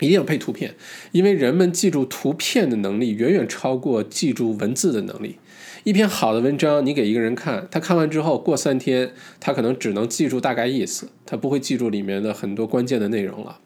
[0.01, 0.75] 一定要配图片，
[1.13, 5.37] 因为人们记住图片的能力远远超过记住文字的能力。
[5.85, 13.61] 一篇好的文章，你给一个人看，他看完之后过三天，他可能只能记住大概意思，他不会记住里面的很多关键的内容了。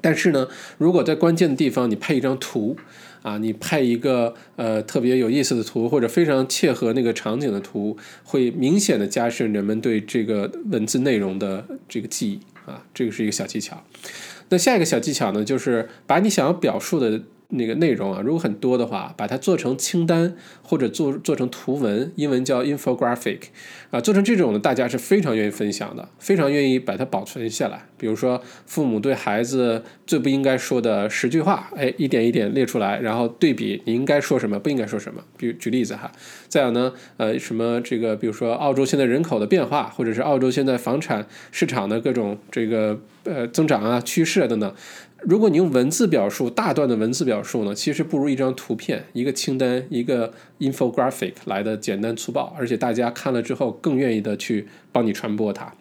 [0.00, 2.76] 但是呢，如果在关键的地方你配一张图，
[3.22, 13.82] 啊，你配一个呃特别有意思的图，或者非常切合那个场景的图，会明显的加深人们对这个文字内容的这个记忆啊，这个是一个小技巧。
[14.50, 23.38] 那下一个小技巧呢，就是把你想要表述的那个内容啊，如果很多的话，把它做成清单或者做做成图文，英文叫 infographic，
[23.90, 27.86] 啊，做成这种呢，大家是非常愿意分享的，非常愿意把它保存下来。
[27.96, 35.22] 比如说，父母对孩子最不应该说的十句话，哎，一点一点列出来，然后对比你应该说什么，不应该说什么。
[35.36, 36.10] 比如举例子哈，
[36.48, 44.74] 再有呢，呃，什么这个，比如说澳洲现在人口的变化，或者是澳洲现在房产市场的各种这个呃增长啊趋势等等。
[45.20, 55.72] 如果你用文字表述，大段的文字表述呢，其实不如一张图片、一个清单、一个 infographic 来的简单粗暴，而且大家看了之后更愿意的去帮你传播它。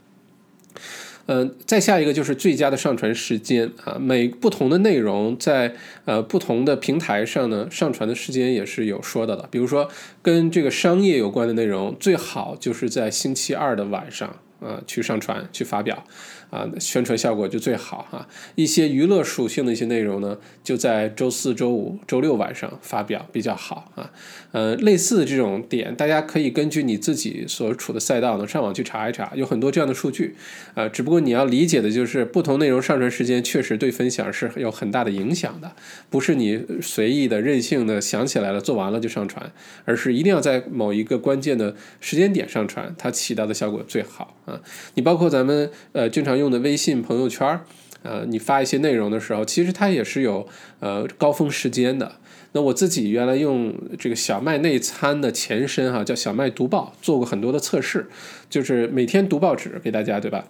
[1.26, 5.74] 嗯，再下一个就是最佳的上传时间啊，每不同的内容在
[6.06, 9.48] 呃不同的平台上呢，上传的时间也是有说的了。
[9.52, 9.90] 比如说
[10.22, 14.38] 跟这个商业有关的内容，最好就是在星期二的晚上。
[14.66, 16.06] 呃，去上传去发表，
[16.54, 18.28] 啊，宣传效果就最好哈。
[18.54, 24.12] 一些娱乐属性的一些内容呢，就在周四周五、周六晚上发表比较好啊。
[24.52, 30.36] 呃，类似这种点，大家可以根据你自己所处的赛道呢，上网去查一查，有很多这样的数据。
[30.76, 35.72] 呃，只不过你要理解的就是，不同内容上传时间确实对分享是有很大的影响的，
[36.12, 39.52] 不是你随意的、任性的想起来了做完了就上传，
[39.86, 44.62] 而是一定要在某一个关键的时间点上传，它起到的效果最好啊。
[44.94, 47.60] 你包括咱们呃经常用用的微信朋友圈，
[48.04, 50.46] 呃，你发一些内容的时候，其实它也是有
[50.82, 52.18] 呃高峰时间的。
[52.52, 58.08] 那我自己原来用这个小麦内参的前身哈，叫小麦读报，做过很多的测试，
[58.50, 60.46] 就是每天读报纸给大家，对吧？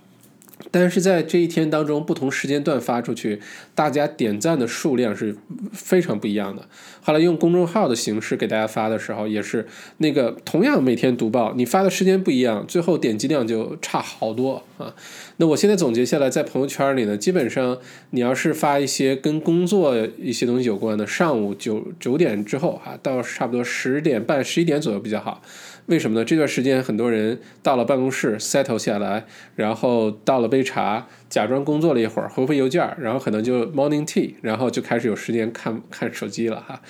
[0.72, 3.40] 但是在这一天当中，不同时间段发出去，
[3.76, 5.36] 大家点赞的数量是
[5.72, 6.68] 非常不一样的。
[7.02, 14.96] 后来用公众号的形式给大家发的时候，也是那个同样每天读报，你发的时间不一样，最后点击量就差好多啊。
[15.38, 17.78] 那我现在总结下来，在朋友圈里呢，基本上
[18.12, 25.42] 你要是发一些跟工作一些东西有关的，上午九九点之后啊，到差不多十点半、十一点左右比较好。
[25.88, 26.24] 为什么呢？
[26.24, 29.26] 这段时间很多人到了办公室 settle 下来，
[29.56, 36.82] 然后倒了杯茶，假装工作了一会儿，回回邮件，然后可能就 morning tea，然后就开始有时间看看手机了哈。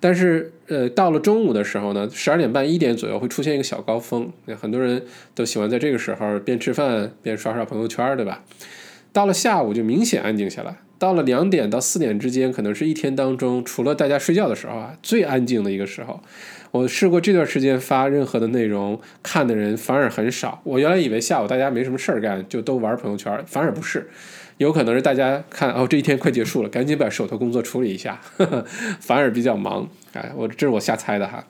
[0.00, 8.42] 但是呃，到了中午的时候呢，十二点半一点左右会出现一个小高峰，很多人都喜欢在这个时候边吃饭边刷刷朋友圈，对吧？
[9.12, 10.76] 到了下午就明显安静下来。
[10.98, 16.20] 到了两点到四点之间，可能是一天当中除了大家睡觉的时候啊，最安静的一个时候。
[16.70, 20.60] 我试过这段时间发任何的内容，看的人反而很少。
[20.64, 24.08] 我原来以为下午大家没什么事儿干，就都玩朋友圈，反而不是，
[24.58, 28.20] 有可能是大家看哦，这一天快结束了，赶紧把手头工作处理一下，
[29.00, 29.88] 反而比较忙。
[30.12, 31.46] 哎，我这是我瞎猜的哈。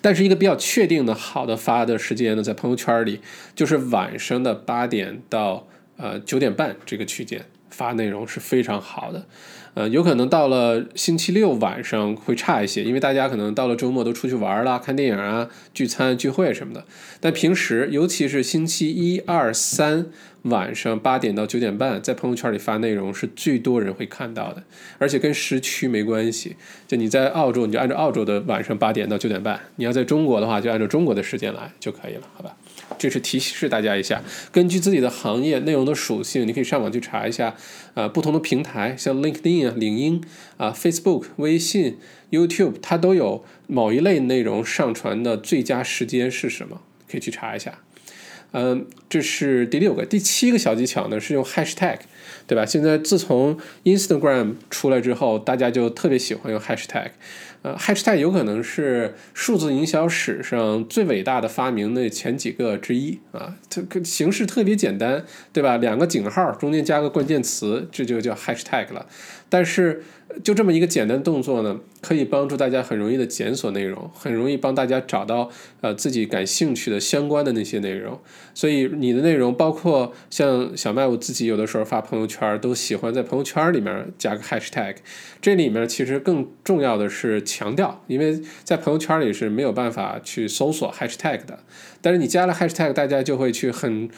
[0.00, 3.20] 但是一个比较确定的好的发的时间呢，在朋友圈里
[3.54, 5.66] 就是晚上的八点到
[5.96, 7.44] 呃九点半这个区间。
[7.70, 9.26] 发内容是非常好的，
[9.74, 16.84] 呃，有可能到了星期六晚上会差一些，因为大家可能到了周末都出去玩啦、看电影啊、聚餐聚会什么的。
[17.20, 20.06] 但平时，尤其是星期一、二、三
[20.42, 24.62] 晚上八点到九点半，在朋友圈里发内容是最多人会看到的，
[24.98, 26.54] 而且跟时区没关系。
[26.86, 32.54] 就你在澳洲，你就按照澳洲的晚上八点到九点半；你要在中国的话，就按照中国的时间来就可以了，好吧？
[32.98, 34.22] 这是提示大家一下，
[34.52, 37.54] 根据自己的行业内容的属性，你可以上网去查一下，
[37.94, 40.22] 啊，不同的平台，像 LinkedIn 啊、领英
[40.56, 41.98] 啊、Facebook、微信、
[42.30, 47.78] YouTube，它都有某一类内容上传的最佳时间是什么，可以去查一下。
[48.52, 51.98] 嗯，这是第六个，第七个小技巧呢是用 Hashtag，
[52.46, 52.64] 对吧？
[52.64, 57.10] 现在自从 Instagram 出来之后，大家就特别喜欢用 Hashtag。
[57.64, 65.78] 呃，hashtag 有可能是数字营销史上最伟大的发明的前几个之一啊，它形式特别简单，对吧？
[65.78, 69.06] 两个井号中间加个关键词，这就叫 hashtag 了。
[69.48, 70.02] 但是
[70.42, 78.18] 就这么一个简单动作呢，可以帮助大家很容易的检索内容，很容易帮大家找到呃自己感兴趣的相关的那些内容。
[78.54, 84.96] 所以你的内容包括像小麦我自己有的时候发朋友圈，都喜欢在朋友圈里面加个 hashtag。
[85.40, 91.60] 这里面其实更重要的是强调，因为在朋友圈里是没有办法去搜索 hashtag 的，
[92.00, 94.08] 但是你加了 hashtag，大家就会去很。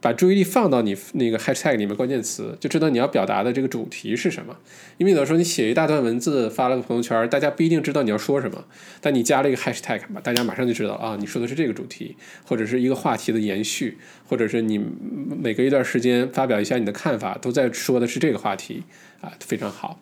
[0.00, 4.56] 把注意力放到你那个 hashtag 里面关键词，就知道你要表达的这个主题是什么。
[4.96, 8.64] 因为有的时候你写一大段文字发了个朋友圈，大家不一定知道你要说什么，
[9.00, 18.82] 但你加了一个 hashtag 吧，大家马上就知道啊，你说的是这个主题，或者是一个话题的延续，或者是你每隔一段时间发表一下你的看法，都在说的是这个话题
[19.20, 20.00] 啊，非常好。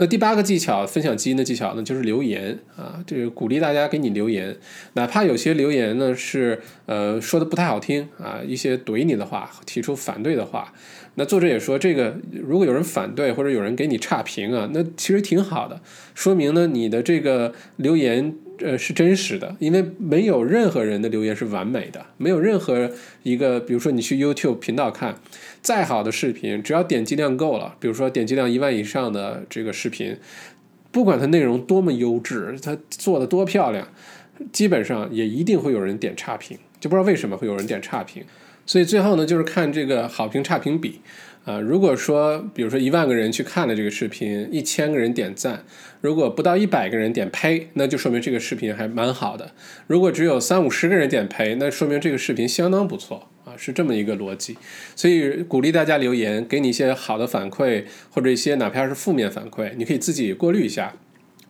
[0.00, 4.56] 那第八个技巧，分享基因的技巧呢，就是留言啊，这个鼓励大家给你留言，
[4.94, 10.72] 哪怕有些留言呢是呃说的不太好听啊，一些怼你的话，提出反对的话。
[11.16, 15.80] 那作者也说，这个如果有人反对或者有人给你差评啊，那其实挺好的，
[16.14, 22.90] 说明呢你的这个留言呃是真实的，因为没有任何人的留言是完美的，没有任何
[23.22, 25.16] 一个，比如说你去 YouTube 频道看，
[25.62, 30.16] 再好的视频，只要点击量够了，比如说点击量一万以上的这个视频，
[30.90, 33.88] 不管它内容多么优质，它做的多漂亮，
[34.52, 38.24] 基本上也一定会有人点差评，就不知道为什么会有人点差评。
[38.68, 41.00] 所以最后呢，就是看这个好评差评比，
[41.46, 45.64] 啊，如果说比如说一万个人去看了这个视频，一千个人点赞，
[46.02, 49.46] 如果不到一百个人点呸，那就说明这个视频还蛮好的；
[49.86, 54.58] 如果只有三五十个人点呸，那说明这个视频相当不错啊，是这么一个逻辑。
[54.94, 60.94] 所以鼓励大家留言，给你一些好的反馈，或者一些哪怕是负面反馈，你可以自己过滤一下。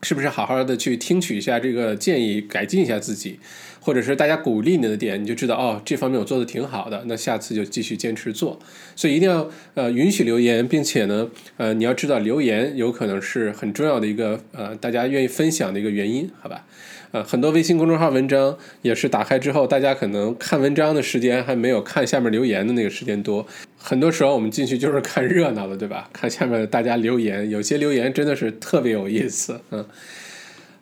[0.03, 3.38] 是不是好好的去听取一下这个建议，改进一下自己，
[3.80, 8.59] 或者是大家鼓励你的点，你就知道哦，这方面我做的挺好的，那下次就继续坚持做。
[8.94, 16.64] 所以一定要呃允许留言，并且呢呃你要知道留言有可能是很重要的一个呃大家愿意分享的一个原因，好吧？
[17.11, 23.46] 呃，很多微信公众号文章也是打开之后，大家可能看文章的时间还没有看下面留言的那个时间多。
[23.79, 26.11] 很多时候我们进去就是看热闹的，对吧？
[26.12, 29.61] 看下面大家留言，有些留言真的是特别有意思。
[29.70, 29.87] 嗯，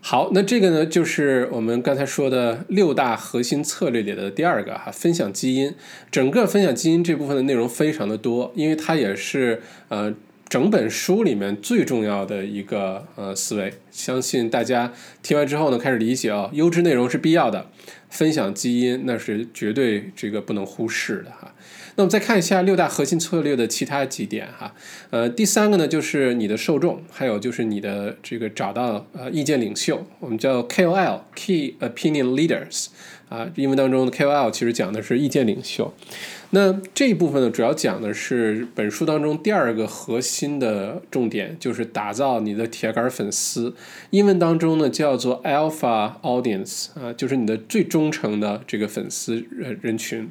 [0.00, 5.74] 好，那这个呢，就是我们刚才说的六大核心策略里的第二个哈，分享基因。
[6.10, 10.14] 整个分享基因这部分的内容非常的多，因为它也是呃。
[10.48, 17.66] 整本书里面最重要的一个呃思维，相信大家听完之后呢，开始理解啊，优质内容是必要的，
[18.08, 21.52] 分享基因那是绝对这个不能忽视的哈。
[21.96, 24.74] 那我们再看一下六大核心策略的其他几点哈。
[25.10, 32.88] 呃，第三个呢就是你的受众，还有就是你的这个找到呃意见领袖，我们叫 KOL（Key Opinion Leaders）
[33.30, 35.94] 啊，英文当中的 KOL 其实讲的是意见领袖。
[36.50, 43.74] 那这一部分呢，主要讲的是本书当中第二个核心的重点，就是打造你的铁杆粉丝。
[44.10, 50.30] 英文当中呢叫做 Alpha Audience 啊，就是你的最忠诚的这个粉丝人人群。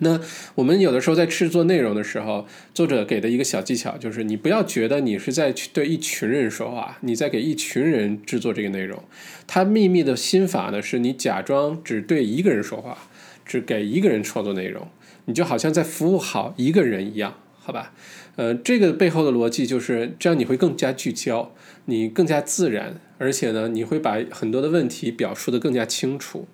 [0.00, 0.20] 那
[0.54, 9.02] 我们有的时候在制作内容的时候，作者给的一个小技巧就是，你不要觉得你是在对一群人说话，你在给一群人制作这个内容。
[9.46, 12.96] 他秘密的心法呢，是你假装只对一个人说话，
[13.44, 14.88] 只给一个人创作内容。
[15.24, 17.92] 你就好像在服务好一个人一样，好吧？
[18.36, 21.52] 呃，这个背后的逻辑就是这样，你会更加聚焦，
[21.86, 26.46] 你更加自然，而且呢，你会把很多的问题表述的更加清楚。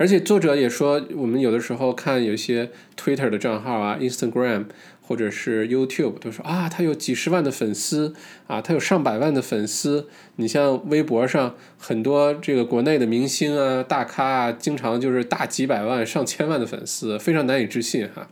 [0.00, 4.64] 而且作者也说，我们有的时候看有些 Twitter 的账号啊，Instagram。
[5.02, 8.14] 或者是 YouTube 都说啊，他有几十万的粉丝
[8.46, 10.06] 啊，他有上百万的粉丝。
[10.36, 18.30] 你像微博上很多这个国内的明星啊、大咖啊，经常就是大几百万、上千万的粉丝，非常难以置信哈。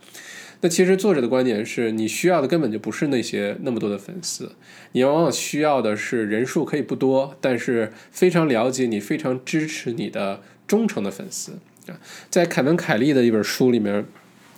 [0.61, 4.53] 那其实作者的观点是你需要的根本就不是那些那么多的粉丝，
[4.93, 10.39] 你往往需要的是人数可以不多，但是非常了解你、非常支持你的
[10.69, 11.51] 忠诚的粉丝
[11.87, 11.99] 啊。
[12.29, 14.05] 在凯文·凯利的一本书里面。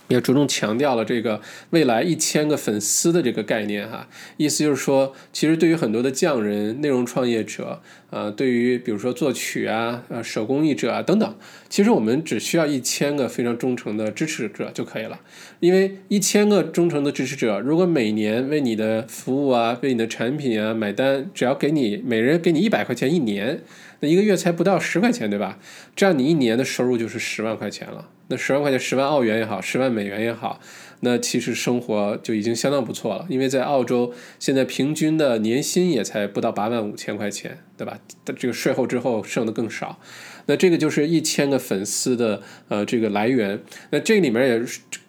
[0.08, 1.40] 也着重强调了这个
[1.70, 4.06] 未来一千个粉丝的这个概念哈，
[4.36, 11.34] 意思就是说，其实对于很多的匠人、内容创业者，呃，对于比如说作曲啊、呃手工艺者啊等等，
[11.70, 15.18] 其实我们只需要一千个非常忠诚的支持者就可以了。
[15.60, 23.62] 因为一千个忠诚的支持者，如果每年为你的服务啊、为你的产品啊买单，只要给你每人给你一百块钱一年，
[24.08, 25.58] 一个月才不到十块钱，对吧？
[25.94, 28.08] 这样你一年的收入就是十万块钱了。
[28.28, 30.58] 那十万块钱，十万澳元也好，十万美元也好，
[31.00, 33.26] 那其实生活就已经相当不错了。
[33.28, 37.98] 因为在澳洲，现在平均的年薪也才不到八万五千块钱，对吧？
[38.24, 39.98] 这个税后之后剩的更少。
[40.46, 43.60] 那这个就是一千个粉丝的呃这个来源。
[43.90, 44.62] 那这里面也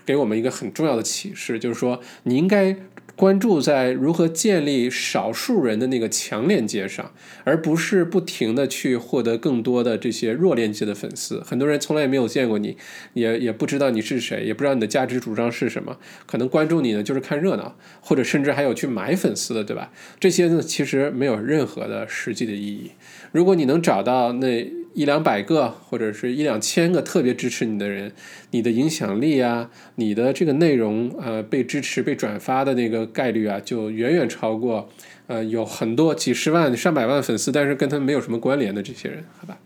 [0.06, 2.76] 给我们一个很重要的启示，就是说你应该。
[3.16, 7.11] 关注在如何建立少数人的那个强链接上，
[7.43, 11.41] 而不是不停的去获得更多的这些弱链接的粉丝。
[11.45, 12.76] 很多人从来也没有见过你，
[13.14, 15.97] 也也不知道你是谁，也不知道你的价值主张是什么。
[16.26, 19.91] 可能关注你呢，就是看热闹，或者甚至还有去买粉丝的，对吧？
[20.20, 22.91] 这些呢，其实没有任何的实际的意义。
[23.32, 24.83] 如果你能找到那。
[24.94, 28.12] 一两百个或者是一两千个特别支持你的人，
[28.52, 34.89] 你的影响力啊，你的这个内容呃被支持被转发的那个概率啊，就远远超过
[35.28, 39.58] 呃有很多几十万上百万粉丝，但是跟他没有什么关联的这些人，好吧，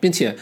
[0.00, 0.36] 并且。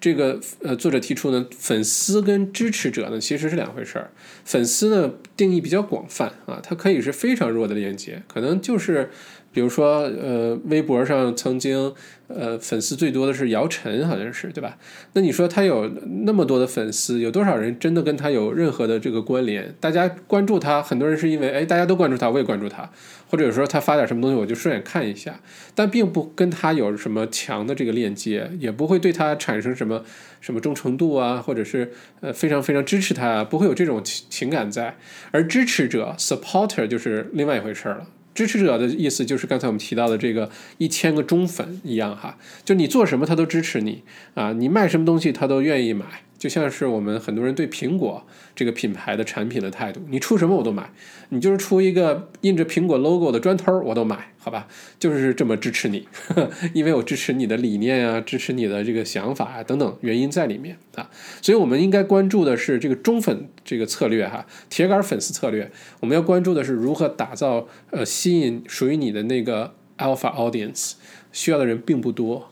[0.00, 4.12] 这个呃，作者提出呢，粉丝跟支持者呢其实是两回事儿。
[4.44, 9.10] 粉丝呢定义比较广泛啊，它可以是非常弱的链接，可能就是
[9.52, 11.92] 比如说呃，微博上曾经
[12.28, 14.76] 呃粉丝最多的是姚晨，好像是对吧？
[15.14, 15.90] 那你说他有
[16.24, 19.74] 那么多的粉丝，有多少人真的跟他有任何的这个关联？
[19.80, 22.88] 大家关注他，很多人是因为哎，大家都关注他，我也关注他。
[23.30, 25.40] 或者有时候他发点什么东西，我就顺眼看一下，
[25.74, 30.02] 但并不跟他有什么强的这个链接，也不会对他产生什么
[30.40, 34.96] 什么忠诚度啊，或者是呃非常非常支持他，不会有这种情情感在。
[35.30, 38.06] 而支持者 supporter 就是另外一回事了。
[38.38, 46.04] 支持者的意思就是刚才我们提到的这个一千个忠粉一样哈，就你做什么他都支持你啊，你卖什么东西他都愿意买。
[46.38, 48.24] 就像是我们很多人对苹果
[48.54, 50.90] 这个品牌的产品的态度，你出什么我都买，
[51.30, 54.68] 你就是出一个印着苹果 logo 的砖头我都买，好吧，
[55.00, 61.10] 就是这么支持你，呵 因为我支持你的理念啊，支持你的这个想法啊等等原因在里面啊，
[61.42, 65.70] 所以我们应该关注的是这个忠粉这个策略哈，铁杆粉丝策略，
[66.00, 70.92] 我们要关注的是如何打造呃吸引属于你的那个 alpha audience，
[71.32, 72.50] 需要的人并不多。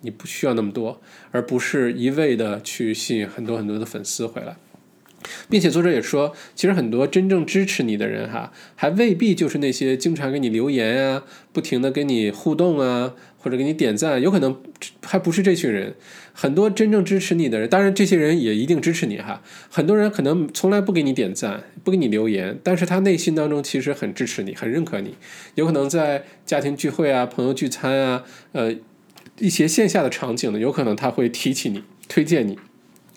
[0.00, 4.56] 你不需要那么多，而不是一味的去吸引很多很多的粉丝回来，
[5.50, 14.60] 并且作者也说，其实很多真正支持你的人哈，还未必就是那些经常给你留言啊，不停的跟你互动啊，或者给你点赞，有可能
[15.04, 15.94] 还不是这群人。
[16.32, 19.42] 很多真正支持你的人，当然这些人也一定支持你哈。
[19.68, 25.16] 很多人可能从来不给你点赞，不给你留言，但是他内心当中其实很支持你，很认可你。
[25.56, 28.76] 有可能在家庭聚会啊、朋友聚餐啊，呃。
[29.38, 32.58] 一些线下的场景呢，有可能他会提起你，推荐你，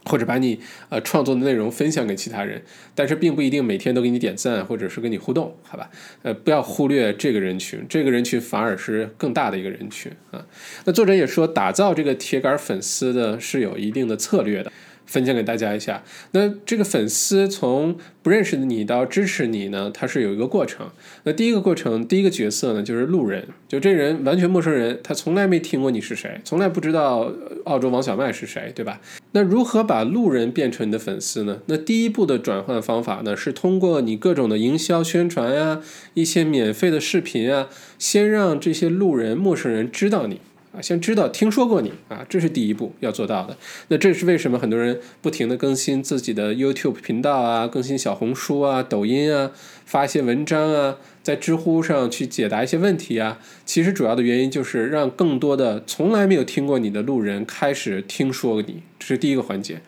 [0.06, 0.60] 或者把你
[0.90, 2.64] 呃创作的内容分享给其他人，
[2.96, 5.90] 但是并不一定每天都给你点赞，或者是跟你互动，好吧？
[6.24, 10.46] 呃，不要忽略这个人群，这个人群反而是更大的一个人群啊。
[10.86, 14.72] 那作者也说，打造这个铁杆粉丝的是有一定的策略的。
[15.06, 16.04] 分享给大家一下。
[16.32, 20.90] 那这个粉丝从不认识你到支持你呢，它是有一个过程。
[21.24, 27.32] 那第一个过程，第一个角色呢，就是路人，就这人完全陌生人，他从来没听过你是谁，从来不知道
[27.66, 29.02] 澳洲王小麦是谁，对吧？
[29.34, 31.60] 那如何把路人变成你的粉丝呢？
[31.68, 35.82] 那第一步的转换方法呢，是通过你各种的营销宣传呀，
[36.14, 40.42] 一些免费的视频啊，先让这些路人、陌生人知道你
[40.74, 43.58] 啊，先知道、听说过你啊，这是第一步要做到的。
[43.90, 49.52] 那这是为什么很多人不停的更新自己的 YouTube 频道啊，更新小红书啊、抖音啊，
[49.86, 53.40] 发一些文章啊，在知乎上去解答一些问题啊？
[53.66, 58.84] 其实主要的原因就是让更多的从来没有听过你的路人开始听说你。
[58.98, 59.82] 这是第一个环节。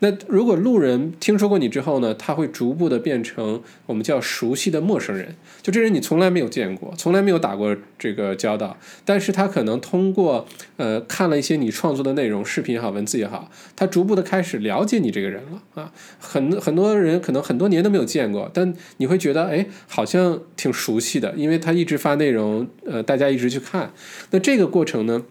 [0.00, 5.34] 那如果路人听说过你之后呢，他会逐步的变成我们叫熟悉的陌生人。
[5.60, 10.46] 就这人你从来没有见过，从来没有打过这个交道，但是他可能通过
[10.76, 15.92] 呃看了一些你创作的内容，视频也好，文字也好，他逐步的开始了解你这个人了啊。
[16.20, 23.92] 很很多人可能很多年都没有见过，但你会觉得哎，好像挺熟悉的，因为他一直发内容，呃，大家一直去看。
[24.30, 25.24] 那这个过程呢？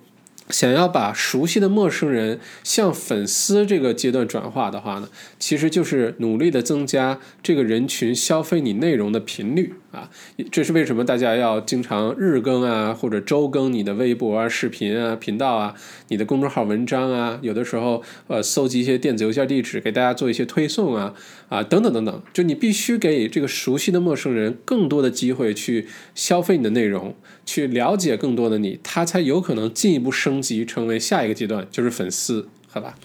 [0.49, 10.09] 想要把熟悉的陌生人向粉丝这个阶段转化的话呢，其实就是努力的增加这个人群消费你内容的频率啊。
[10.51, 15.75] 这是为什么大家要经常日更啊，或者周更你的微博啊、视频啊、频道啊、
[16.07, 21.13] 你的公众号文章啊，有的时候呃搜集一些电子邮件地址给大家做一些推送啊
[21.49, 22.21] 啊等等等等。
[22.33, 27.15] 就你必须给这个熟悉的陌生人更多的机会去消费你的内容。
[27.47, 32.95] 去了解更多的你，他才有可能进一步升级成为下一个阶段，就是粉丝，好吧？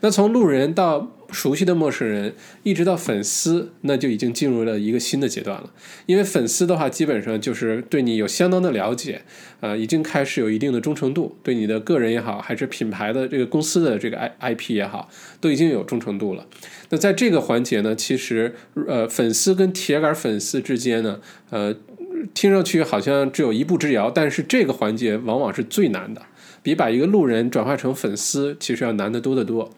[0.00, 2.34] 那从路人到熟悉的陌生人，
[2.64, 5.70] 一直到粉丝，那就已经进入了一个新的阶段了。
[6.06, 9.22] 因为粉丝的话，基本上就是对你有相当的了解，
[9.60, 15.08] 啊，已经开始有一定的忠诚度，对你的个人也好，还是品牌的这个公司的这个 I I P 也好，
[15.40, 16.44] 都已经有忠诚度了。
[16.90, 18.56] 那在这个环节呢，其实
[18.88, 21.76] 呃，粉丝跟铁杆粉丝之间呢，呃。
[22.34, 26.22] 听上去好像只有一步之遥，但是这个环节往往是最难的，
[26.62, 29.70] 比把一个路人转化成粉丝其实要难得多得多。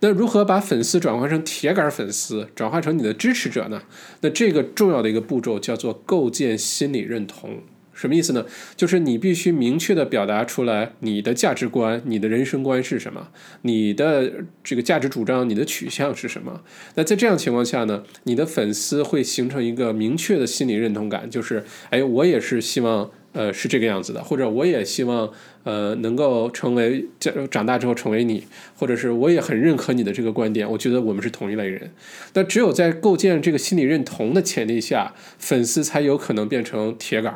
[0.00, 3.82] 那如何把粉丝转化成铁杆粉丝，转化成你的支持者呢？
[4.20, 7.60] 那这个重要的一个步骤叫做构建心理认同。
[8.02, 8.44] 什么意思呢？
[8.76, 13.28] 就是你必须明确的表达出来你的价值观、你的人生观是什么，
[13.62, 14.32] 你的
[14.64, 16.62] 这个价值主张、你的取向是什么。
[16.96, 25.30] 那在这样情况下呢，你的粉丝会形成一个明确的心理认同感，就是，哎，我也是希望，呃，是这个样子的，或者我也希望，
[25.62, 28.42] 呃，能够成为长长大之后成为你，
[28.74, 31.92] 或者是我也很认可你的这个观点，我觉得我们是同一类人。
[32.34, 37.32] 那只有在构建这个心理认同的前提下，粉丝才有可能变成铁杆。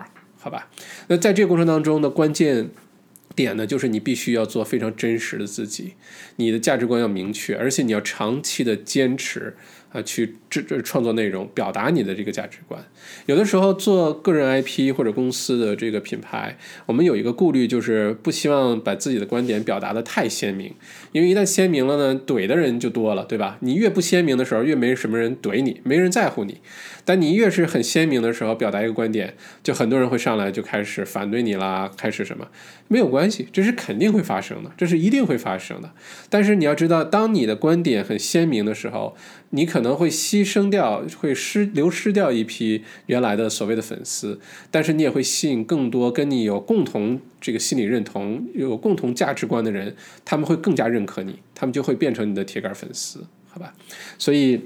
[0.47, 0.71] 好吧，
[1.09, 2.71] 那在这个过程当中呢关键
[3.35, 5.95] 点呢，就是你必须要做非常真实的自己，
[6.37, 9.57] 你的价值观要明确，而且你要长期的坚持。
[9.93, 12.83] 啊，去制制创作内容，表达你的这个价值观。
[13.27, 16.57] 有的时候做个人 IP 或者公司的这个品牌，
[16.87, 20.75] 我们有一个顾虑，就是不希望把自己的观点表达的太鲜明，
[21.13, 23.59] 因为一旦鲜明了呢，怼的人就多了，对吧？
[23.61, 26.59] 你越不鲜明的时候，越没什么人怼你，没人在乎你。
[27.05, 32.49] 但你越是很鲜明的时候，表达一个观点，就很多人会上来就开始反对你啦，开始什么？
[32.89, 35.93] 没有关系，这是肯定会发生的，这是一定会发生的。
[36.29, 39.17] 但是你要知道，当你的观点很鲜明的时候，
[39.51, 44.41] 你可能会牺牲掉，会失流失掉一批原来的所谓的粉丝，
[44.71, 49.95] 但是你也会吸引更多跟你有共同这个心理认同、有共同价值观的人，
[50.25, 53.73] 他们会更加认可你，他们就会变成你的铁杆粉丝，好吧？
[54.19, 54.61] 所以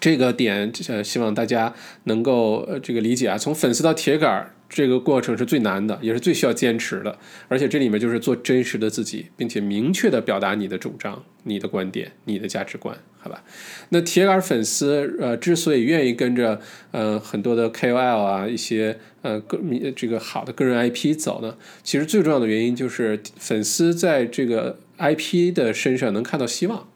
[0.00, 4.50] 这个点，呃，希望大家能够呃这个理解啊，从粉丝到铁杆。
[4.74, 7.16] 这个过程是最难的，也是最需要坚持的，
[7.46, 13.44] 而且这里面就是做真实的自己，并且明确的表达你的主张、你的观点、你的价值观，好吧？
[13.90, 16.60] 那铁杆粉丝呃之所以愿意跟着
[16.90, 19.60] 呃很多的 KOL 啊一些呃个
[19.94, 26.88] 这个好的个人 IP 走呢，其实最重要的原因就是粉丝在这个 IP 的身上能看到希望。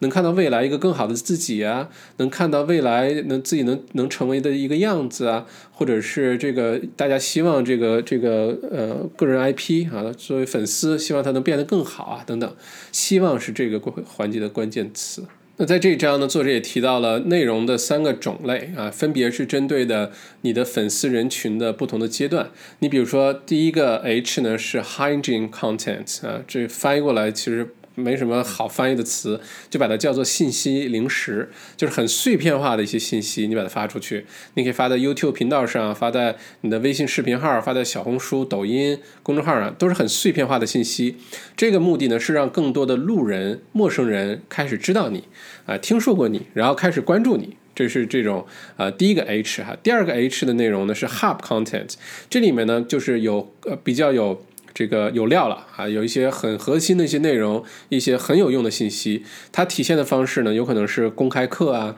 [0.00, 1.88] 能看到未来一个更好的自己啊，
[2.18, 12.54] 能看到未来能自己能能成为的一个样子啊，或者是这个大家希望这个这个呃个人 IP 啊，作为粉丝希望它能变得更好啊等等，
[12.92, 15.24] 希望是这个环节的关键词。
[15.56, 22.50] 那在这一章呢，作者也提到了内容的三个种类啊，分别是针对的你的粉丝人群的不同的阶段。
[22.80, 27.68] 你比如说第一个 H 呢是 Hygiene Content 啊，这翻译过来其实。
[27.94, 29.40] 没什么好翻译的词，
[29.70, 41.16] 就把它叫做信息零食，就是很碎片化的一些信息，你把它发出去，你可以发在 YouTube 频道上，发在你的微信视频号，发在小红书、抖音公众号上，都是很碎片化的信息。
[41.56, 45.24] 这个目的呢，是让更多的路人、陌生人开始知道你，
[45.66, 47.56] 啊，听说过你，然后开始关注你。
[47.76, 51.94] 这是这种呃第一个 H 哈，第二个 H 的内容呢是 Hub Content，
[52.30, 61.96] 这里面呢就是有呃比较有这个有料了啊，有一些很核心的一些内容，一些很有用的信息，它体现的方式呢有可能是公开课啊。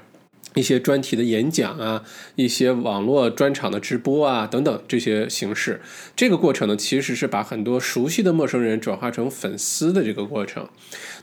[0.55, 2.03] 一些专题的演讲啊，
[2.35, 5.83] 一些网络专场的直播啊，等等这些形式，
[6.17, 10.67] 这个过程呢，其实是把很多熟悉的陌生人转化成粉丝的这个过程。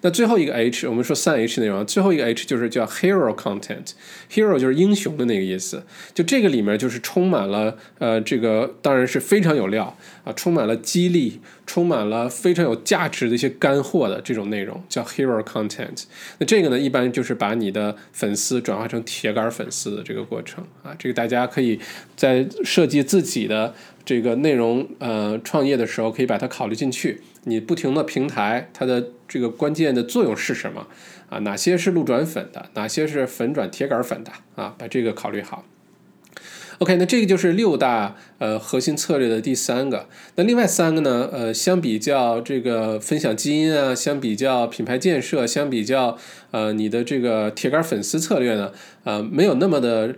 [0.03, 5.83] 那最后一个 H，我们说三 H 内容，最后一个 H 就是叫 Hero Content，Hero 就是英雄的那个意思。
[6.13, 11.39] 就这个里面就是充满了呃，这个当然是非常有料啊，充满了激励。
[11.65, 16.03] 充满了非常有价值的一些干货的这种内容，叫 hero content。
[16.37, 20.93] 那这个呢，一般就是把你的粉丝转化成铁杆粉丝的这个过程啊。
[20.99, 21.79] 这个大家可以
[22.17, 23.73] 在设计自己的
[24.03, 27.21] 这个内容呃创业的时候，可以把它考虑进去。
[27.45, 30.85] 你不停的平台，它的这个关键的作用是什么
[31.27, 31.39] 啊？
[31.39, 32.69] 哪些是路转粉的？
[32.75, 34.75] 哪些是粉转铁杆粉的啊？
[34.77, 35.65] 把这个考虑好。
[36.77, 40.07] OK，那这个就是六大呃核心策略的第三个。
[40.35, 41.27] 那另外三个呢？
[41.31, 46.15] 呃，相比较这个分享基因啊，相比较品牌建设，相比较
[46.51, 48.71] 呃你的这个铁杆粉丝策略呢，
[49.03, 50.13] 呃，没有那么的。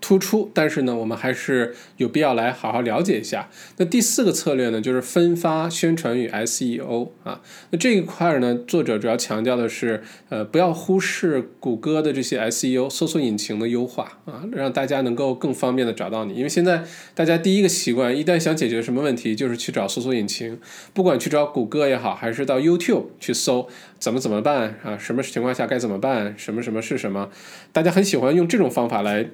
[0.00, 3.48] 突出，但是呢，我们还是有必要来好好了解一下。
[3.78, 7.40] 那第四个策略呢，就是分发宣传与 SEO 啊。
[7.70, 16.34] 那这一块呢，作者主要强调的是，呃，不要忽视谷歌的这些 SEO 搜索引擎的优化啊，让大家能够更方便的找到你。
[16.34, 16.84] 因为现在
[17.14, 20.58] 大家第一个习惯，一旦想解决什么问题，就是去找搜索引擎，
[20.92, 23.66] 不管去找谷歌也好，还是到 YouTube 去搜
[23.98, 27.30] 怎么怎么办啊，什么情况下该怎么办，什么什么是什么，
[27.72, 29.30] 大家很喜欢用这种方法来。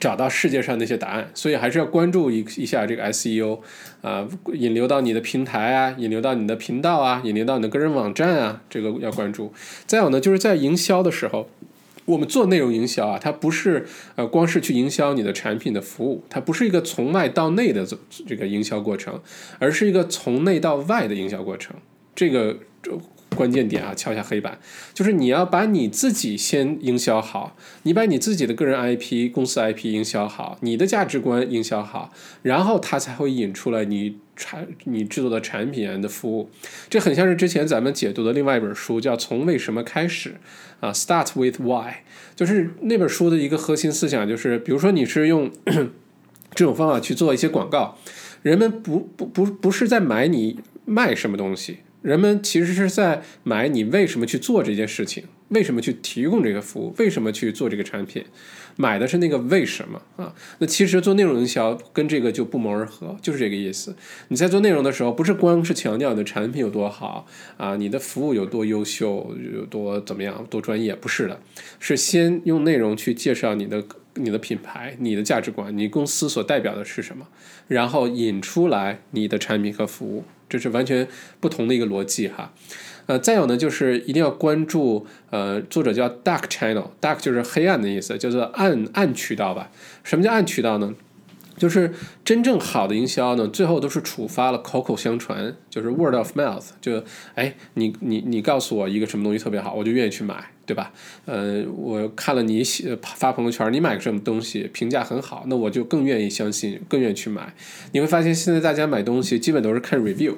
[0.00, 3.60] 找到世界上那些答案，所以还是要关注一一下这个 SEO，
[4.00, 9.52] 啊，引流到你的平台啊，引流到你的频道啊，引流到你的个人网站啊，这个要关注。
[9.86, 11.48] 再有呢，就是在营销的时候，
[12.04, 13.86] 我们做内容营销啊，它不是
[14.16, 19.20] 呃光是去营销你的产品的服务，它不是一个从外到内的这这个营销过程，
[19.58, 21.76] 而是一个从内到外的营销过程。
[22.14, 22.58] 这个。
[23.38, 24.58] 关键点啊，敲一下黑板，
[24.92, 32.12] 就是你要把你自己先营销好，你把你自己的个人 IP、公司 IP 营销好，你的价值观营销好，
[32.42, 36.50] 然后它才会引出来你产你制作的产品的服务。
[36.90, 40.30] 这很像是之前咱们解读的另外一本书，叫《从为什么开始》
[40.84, 41.98] 啊，Start with Why，
[42.34, 45.48] 就是那本书的一个核心思想，就是比如说你是用
[46.56, 47.98] 这种方法去做一些广告，
[48.42, 51.78] 人们不不不不是在买你卖什么东西。
[52.02, 58.24] 人们其实是在买你为什么去做这件事情，为什么去提供这个服务，为什么去做这个产品，
[58.76, 60.32] 买的是那个为什么啊？
[60.58, 63.96] 那其实做内容营销跟这个就不谋而合，就是这个意思。
[64.28, 67.26] 你在做内容的时候，不是光是强调你的产品有多好
[67.56, 71.40] 啊，你的服务有多优秀，有多怎么样，多专业，不是的，
[71.80, 73.84] 是先用内容去介绍你的
[74.14, 77.26] 你的品牌、你的价值观、你公司所代表的是什么，
[77.66, 80.24] 然后引出来你的产品和服务。
[80.48, 81.06] 这是完全
[81.40, 82.52] 不同的一个逻辑哈，
[83.06, 89.70] 呃，再有呢，就是一定要关注，呃，作者叫 Dark Channel，Dark 就是黑暗的意思，叫做暗暗渠道吧。
[90.02, 90.94] 什么叫暗渠道呢？
[91.56, 91.92] 就是
[92.28, 97.02] 真正好的营销呢，最后都是触发了口口相传，就是 word of mouth，就
[97.34, 100.44] 哎，你你你告诉我一个什么东西特别好，我就愿意去买。
[100.68, 100.92] 对吧？
[101.24, 107.54] 呃，我看了你写发朋友圈，你买个什么东西，评价很好，那我就更愿意相信，更愿意去买。
[107.92, 110.34] 你会发现，现在大家买东西基本都是看 review，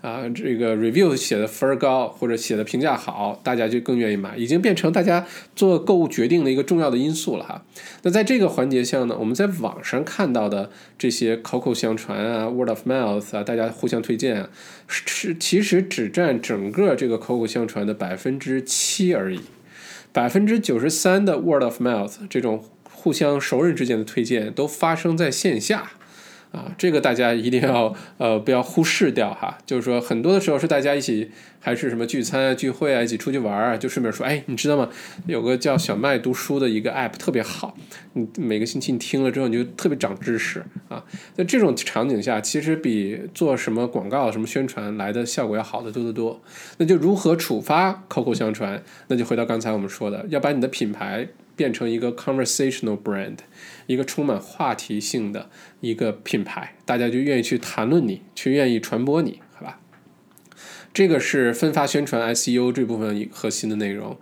[0.00, 5.26] 啊，这个 review 写的分儿高或者写的评价好，大家就更愿意买，已经变成大家
[5.56, 7.64] 做购物决定的一个重要的因素了哈。
[8.02, 14.50] 那在这个环节下呢，我们在网上看到的这些口口相传啊，word of mouth 啊，大家互相推荐啊，
[14.86, 19.40] 是其实只占整个这个口口相传的百分之七而已。
[20.12, 25.92] 百分之九十三的 word of mouth 这种互相熟人之间的推荐都发生在线下。
[26.52, 29.58] 啊，这个大家一定要呃不要忽视掉哈。
[29.66, 34.88] 就是说，很多的时候是大家一起还是什么聚餐啊、聚会啊，一起出去玩啊，就顺便说，哎，你知道吗？
[35.26, 37.74] 有个叫小麦读书的一个 app 特别好，
[38.12, 41.02] 你每个星期你听了之后你就特别长知识啊。
[41.34, 46.38] 在这种场景下，其实比做什么广告、什么宣传来的效果要好的多得多。
[46.76, 48.82] 那就如何触发口口相传？
[49.08, 51.26] 那就回到刚才我们说的，要把你的品牌
[51.56, 53.38] 变成一个 conversational brand。
[53.86, 59.80] 一个充满话题性的一个品牌，大家就愿意去谈论你，去愿意传播你，好吧？
[60.94, 64.18] 这个是分发宣传 SEO 这部分核心的内容。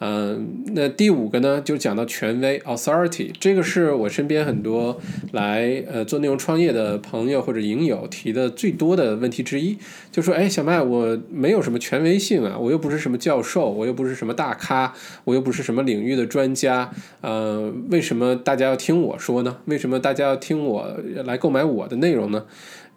[0.00, 5.00] 嗯，那第五个呢，就讲到权威 authority，这个是我身边很多
[5.32, 9.78] 来呃做内容创业的朋友或者影友提的最多的问题之一，
[10.10, 14.92] 就说，哎，小麦，我没有什么权威性啊，我又不是什么教授，我又不是什么大咖，
[15.24, 16.90] 我又不是什么领域的专家，
[17.20, 19.58] 呃，为什么大家要听我说呢？
[19.66, 22.44] 为什么大家要听我来购买我的内容呢？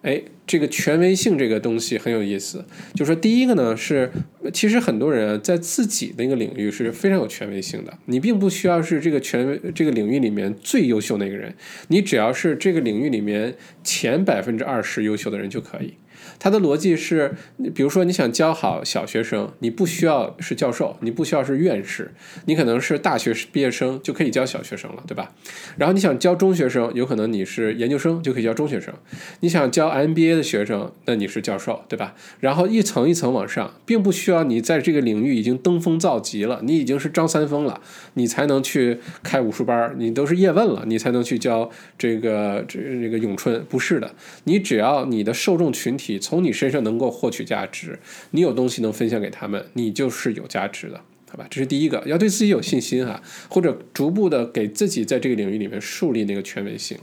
[0.02, 2.64] 哎，这个权威性这个东西很有意思。
[2.94, 4.10] 就说第一个呢，是
[4.52, 7.98] 其实很多人在自己的一个领域是非常有权威性的。
[8.06, 11.52] 你并不需要是这个权威这个领域里面最优秀那个人，
[11.88, 15.94] 你只要是这个领域里面前百分之二十优秀的人就可以。
[16.38, 17.34] 他的逻辑是，
[17.74, 22.12] 比如说你想教好小学生，你不需要是教授，你不需要是院士，
[22.46, 25.32] 你可能是大学毕业生就可以教小学生了，对吧？
[25.76, 28.94] 然后你想教中学生，有可能你是研究生就可以教中学生。
[29.40, 32.14] 你想教 MBA 的学生，那你是教授，对吧？
[32.38, 37.80] 然后一层一层往上，并不需要你在这个领域已经登峰造极了，你已经是张三丰了，
[38.14, 41.68] 你才能去开武术班，你都是叶问了，你才能去教
[41.98, 44.14] 这个这这个咏春，不是的，
[44.44, 46.20] 你只要你的受众群体。
[46.28, 47.98] 从你身上能够获取价值，
[48.32, 51.00] 你有东西能分享给他们，你就是有价值的，
[51.30, 51.46] 好吧？
[51.48, 56.98] 这是第一个，要对自己有信心啊，或者逐步的给自己在这个领域里面树立那个权威性。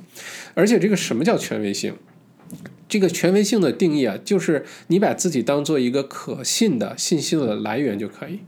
[0.53, 1.95] 而且这个什么叫权威性？
[2.88, 8.39] 这个权威性的定义啊，就是你把自己当做一个可信的信息的来源就可以。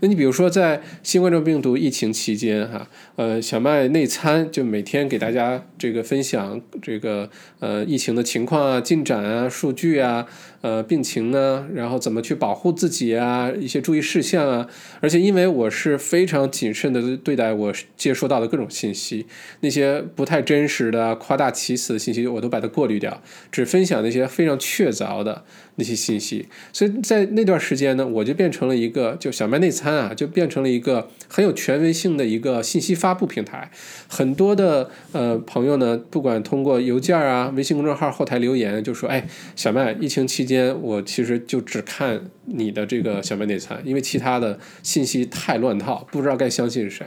[0.00, 7.30] 那你比如说在新冠状病毒疫情期间哈，呃，小麦内参就每天给大家这个分享这个
[7.60, 10.26] 呃疫情的情况啊、进展啊、数据啊。
[10.62, 13.52] 呃，病情呢，然后怎么去保护自己啊？
[13.52, 14.66] 一些注意事项啊。
[15.00, 19.26] 而且因为我是非常谨慎的对待我接收到的各种信息，
[19.60, 23.22] 那些不太真实的、夸大其词的信息，我都把它过滤掉，
[23.52, 25.44] 只分享那些非常确凿的
[25.76, 26.48] 那些信息。
[26.72, 33.70] 所以在那段时间呢，我就变成了一个，就小麦内参啊，就变成了一个很有权威性的一个信息发布平台。
[34.08, 47.04] 很多的呃朋友呢，不管通过邮件啊、微信公众号后台留言，就说：“哎，小麦，疫情期间。”我其实就只看你的这个小麦内参，因为其他的信息太乱套，不知道该相信谁。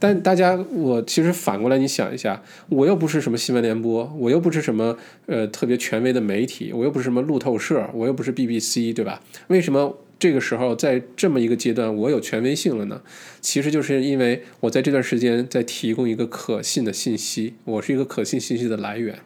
[0.00, 4.96] 但大家，我其实反过来你想一下，我又不是什么新闻联播，我又不是什么
[5.26, 9.22] 呃特别权威的媒体，我又不是什么路透社，我又不是 BBC，对吧？
[9.48, 13.02] 为什么这个时候在这么一个阶段我有权威性了呢？
[13.40, 19.20] 其实就是因为我在这段时间在提供一个可信的信息，我是一个可信信息的来源。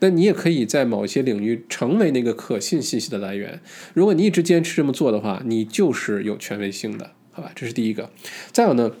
[0.00, 3.60] 那你也可以在某些领域成为那个可信信息的来源。
[3.92, 7.50] 如果你一直坚持这么做的话，你就是有权威性的，好吧？
[7.54, 8.10] 这是第一个。
[8.52, 8.92] 再有呢，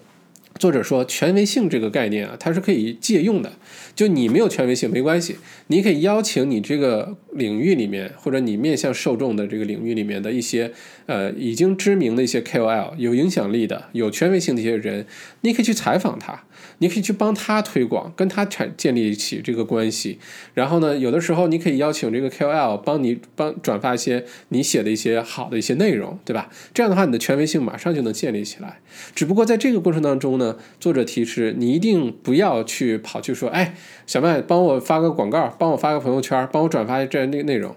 [0.58, 3.52] 作者说权威性这个概念啊，它是可以借用的。
[3.94, 5.36] 就你没有权威性没关系，
[5.68, 10.72] 你可以邀请你这个领域里面或者你面向受众的这个领域里面的一些
[11.06, 15.06] 呃已经知名的一些 KOL 有影响力的有权威性的一些人，
[15.44, 16.42] 你可以去采访他。
[16.78, 20.18] 你可以去帮他推广，跟他产建立起这个关系。
[20.54, 26.50] 然后呢，有的时候你可以邀请这个 KOL 帮你帮转发一些你写的一些好的一些内容，对吧？
[26.72, 28.80] 这样的话，你的权威性马上就能建立起来。
[29.14, 37.76] 只不过在这个过程当中呢，作者提示你一定不要去跑去说，哎，小麦帮我发个广告，帮我发个朋友圈，帮我转发这那个内容。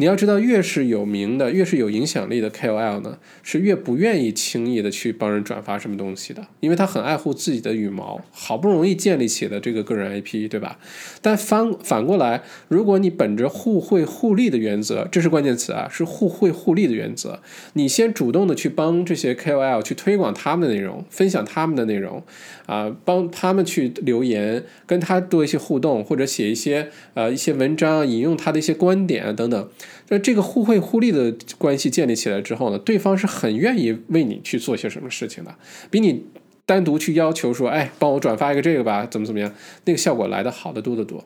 [0.00, 10.78] 你要知道，越是有名的，越是有影响力的 KOL 呢，是越不愿意轻易的去帮人转发什么东西的，因为他很爱护自己的羽毛，好不容易建立起的这个个人 IP，对吧？
[11.20, 17.40] 但反反过来，如果你本着互惠互利的原则，这是关键词啊，是互惠互利的原则，
[17.72, 22.22] 你先主动的去帮这些 KOL 去推广他们的内容，分享他们的内容，
[22.66, 29.68] 啊，帮他们去留言，跟他多一些互动，或者写一些呃一些文章，引用他的一些观点啊等等。
[30.08, 35.54] 那这个互惠互利的关系建立起来之后呢，对方是很愿意为你去做些什么事情的，
[35.90, 36.24] 比你
[36.64, 39.52] 单独去要求说，哎，帮我转发一个这个吧，怎么怎么样，
[39.84, 41.24] 那个效果来的好得多得多。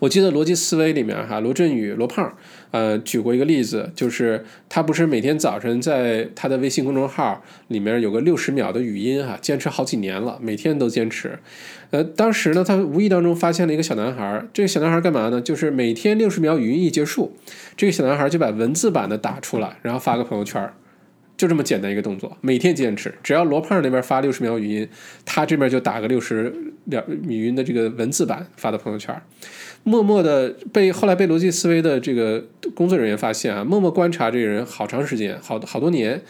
[0.00, 2.36] 我记得逻辑思维里面哈，罗振宇罗胖，
[2.72, 11.38] 呃，举过一个例子，就是他不是每天早晨在他的微信公众号里面有个六十秒的语音哈，坚持好几年了，每天都坚持。
[11.90, 15.40] 呃，当时呢，他无意当中发现了一个小男孩，这个小男孩干嘛呢？
[15.40, 17.36] 就是每天六十秒语音一结束，
[17.76, 20.72] 这个小男孩就把文字版的打出来，然后发个朋友圈。
[21.36, 24.86] 就这么简单一个动作，每天坚持，只要罗胖那边发六十秒语音，
[25.24, 26.52] 他这边就打个六十
[26.84, 29.18] 秒语音的这个文字版发到朋友圈，
[29.82, 36.20] 默默的被后来被逻辑思维的这个工作人员发现啊，默默观察这个人好长时间，好好多年。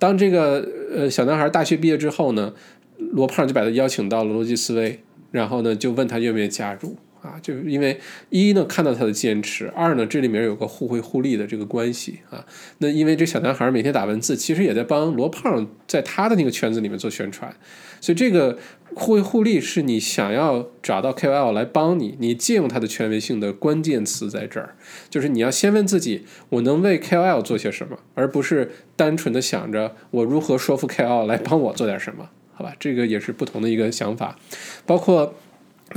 [0.00, 2.52] 当这个呃小男孩大学毕业之后呢，
[2.98, 4.98] 罗胖就把他邀请到了逻辑思维，
[5.30, 6.96] 然后呢就问他愿不愿意加入。
[7.22, 7.98] 啊，就是因为
[8.30, 12.46] 一呢看到他的坚持，二呢这里面有个互惠互利的这个关系啊。
[12.78, 17.52] 那因为这小男孩每天打文字，其实也在帮罗胖在他的那个圈子里面做宣传，
[18.00, 18.56] 所以这个
[18.94, 24.76] 互惠互利是你想要找到 KOL 来帮你，你借用他的权威性的关键词在这儿，
[25.10, 32.28] 就是你要先问自己，我能为 KOL 做些什么，而不是单纯的想着我如何说服 KOL 来帮我做点什么。
[32.58, 34.34] 好吧，这个也是不同的一个想法，
[34.86, 35.34] 包括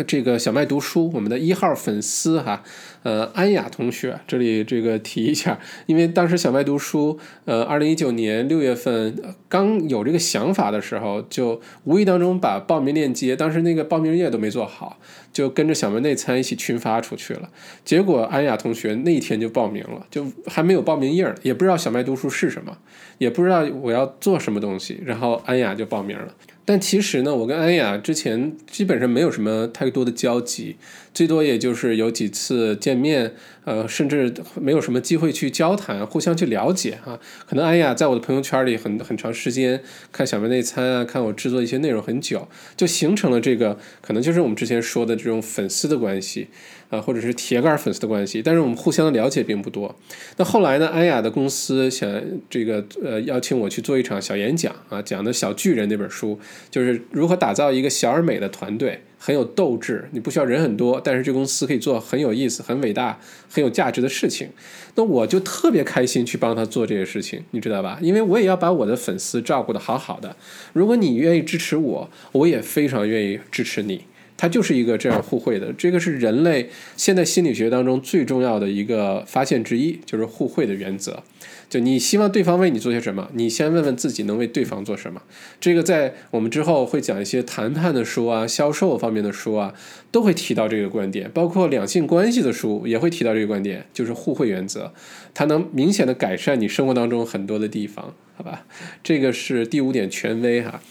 [0.06, 2.62] 这个小麦读书，我们的一号粉丝哈，
[3.04, 9.16] 呃，安雅同学，这里这个提一下，因为当时小麦读书，呃，二零一九年六月份
[9.48, 15.00] 刚有这个想法的时候，就无意当中把报名链接，当时那个报名页都没做好，
[15.32, 17.50] 就跟着小麦内参一起群发出去了，
[17.86, 22.78] 结果安雅同学那天就报名了，就还没有报名页，也不知道小麦读书是什么。
[23.18, 26.34] 也不知道我要做什么东西，然后安雅就报名了。
[26.64, 30.78] 但其实呢，我跟安雅之前基本上没有什么太多的交集，
[31.14, 33.34] 最多也就是有几次见面，
[33.66, 37.20] 呃，甚至没有什么机会去交谈，互相去了解啊。
[37.48, 39.82] 可能安雅在我的朋友圈里很很长时间
[40.12, 42.48] 看小妹内参啊，看我制作一些内容很久，
[42.78, 46.48] 就形成了这个可能就是我们之前说的这种粉丝的关系。
[46.90, 49.96] 啊，或者是铁杆粉丝的关系，但是我们互相的了解并不多。
[50.38, 50.88] 那后来呢？
[50.90, 52.10] 安雅的公司想
[52.50, 56.40] 这个呃邀请我去做一场小演讲啊，讲的小巨人那本书，
[56.72, 60.10] 就是如何打造一个小而美的团队，很有斗志。
[60.12, 63.20] 你不需要人很多，但是这公司可以做很有意思、很伟大、
[63.52, 64.50] 很有价值的事情。
[64.96, 68.00] 那我就特别开心去帮他做这些事情，你知道吧？
[68.02, 70.36] 因为我也要把我的粉丝照顾的好好的。
[70.74, 74.06] 如果你愿意支持我，我也非常愿意支持你。
[74.42, 81.22] 它就是一个这样互惠的，这个是人类现在心理学当中最重要的一个发现之一，就是互惠的原则。
[81.70, 85.22] 就你希望对方为你做些什么，你先问问自己能为对方做什么。
[85.60, 89.74] 这个在我们之后会讲一些谈判的书啊、销售方面的书啊，
[90.10, 94.94] 都会提到这个观点，包括两性关系的书也会提到这个观点，就是互惠原则，
[95.34, 98.66] 它能明显的改善你生活当中很多的地方，好吧？
[99.04, 100.82] 这个是第五点，权威哈。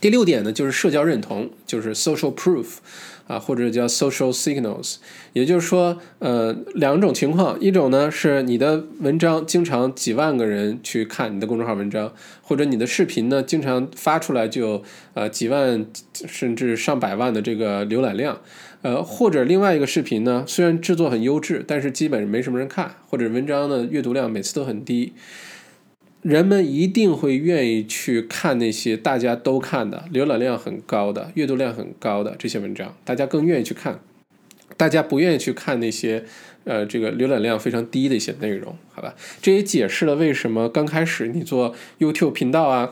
[0.00, 2.76] 第六点呢，就是社交认同，就是 social proof，
[3.26, 4.96] 啊，或者叫 social signals，
[5.32, 14.84] 也就是说，呃，两种情况，一种呢是你的文章经常几万个人去看你的公众号文章，或者你的视频呢经常发出来就
[15.14, 15.84] 呃几万
[16.14, 18.40] 甚至上百万的这个浏览量，
[18.82, 25.12] 呃，或者另外一个视频呢虽然制作很优质，但是基本没什么人看，或者文章的阅读量每次都很低。
[26.22, 34.00] 人们一定会愿意去看那些大家都看的、浏览量很高的、阅读量很高的这些文章，大家更愿意去看。
[34.76, 36.24] 大家不愿意去看那些，
[36.64, 39.14] 呃，这个浏览量非常低的一些内容，好吧？
[39.40, 42.90] 这也解释了为什么刚开始你做 YouTube 频道啊。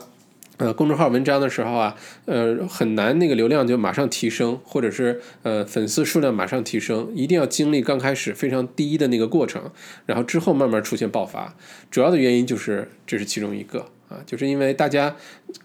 [0.57, 1.95] 呃，公众号文章的时候啊，
[2.25, 9.71] 呃，很难那个流量就马上提升，或者是呃粉丝数量马上提升，一定要经历刚开始非常低的那个过程，
[10.07, 11.55] 然后之后慢慢出现爆发。
[11.91, 15.15] 主要的原因就是这是其中一个啊，就是因为大家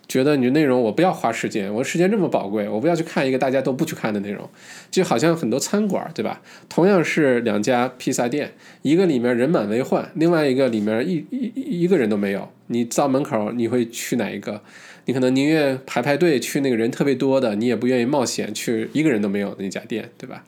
[0.09, 4.49] 觉得你的内容我不要花时间，我时间这么宝贵，我不要去看一个大家都不去看的内容，
[4.91, 6.43] 就好像很多餐馆对吧？
[6.69, 12.49] 同样是两家披萨店，一个里面人满为患，另外一个里面一一一个人都没有。
[12.67, 14.63] 你到门口，你会去哪一个？
[15.05, 20.45] 你可能宁愿排排队去那个人特别多的，你也不愿意冒险去一个人都没有的那家店，对吧？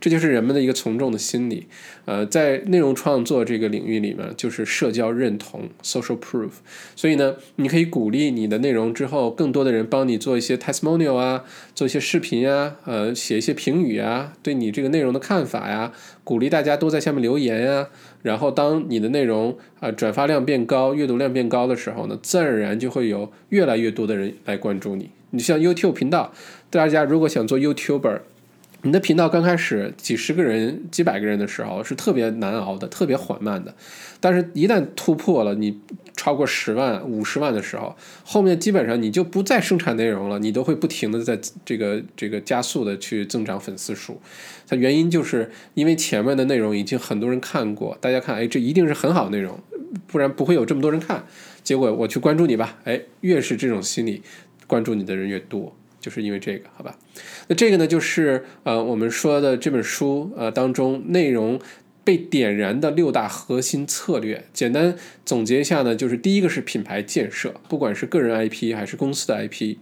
[0.00, 1.66] 这就是人们的一个从众的心理。
[2.04, 6.50] 呃，在内容创作这个领域里面，就是社交认同 （social proof）。
[6.96, 11.44] 所以呢，你可以鼓励你的内容之后，更多的人帮你做一些 testimonial 啊，
[11.74, 15.92] 做一些视频啊，呃，写一些评语啊，对你这个内容的看法呀，
[16.24, 17.88] 鼓励大家都在下面留言呀。
[18.22, 25.10] 然后，当你的内容啊转发量变高、阅读量变高的时候呢，自然而然就会有越来越多的人来关注你。
[25.30, 26.32] 你像 YouTube 频道，
[26.70, 28.20] 大家如果想做 YouTuber。
[28.82, 33.74] 你的频道刚开始几十个人、几百个人的时候是特别难熬的、特别缓慢的，
[34.20, 35.80] 但是一旦突破了你
[36.14, 44.20] 超过十万、五十万的时候，后面基本上你就不再生产内容了，你都会不停的在这个这个加速的去增长粉丝数。
[44.68, 49.58] 它原因就是因为前面的内容已经很多人看过，大家看，哎，这一定是很好的内容，
[50.06, 51.24] 不然不会有这么多人看。
[51.64, 54.22] 结果我去关注你吧，哎，越是这种心理，
[54.68, 55.74] 关注你的人越多。
[56.00, 56.96] 就是因为这个，好吧？
[57.48, 61.60] 那这个呢，就是呃，我们说的这本书呃当中内容
[62.04, 64.44] 被点燃的六大核心策略。
[64.52, 64.94] 简单
[65.24, 69.76] 总结一下呢，就是第一个是品牌建设，不管是个人 IP 还是公司的 IP。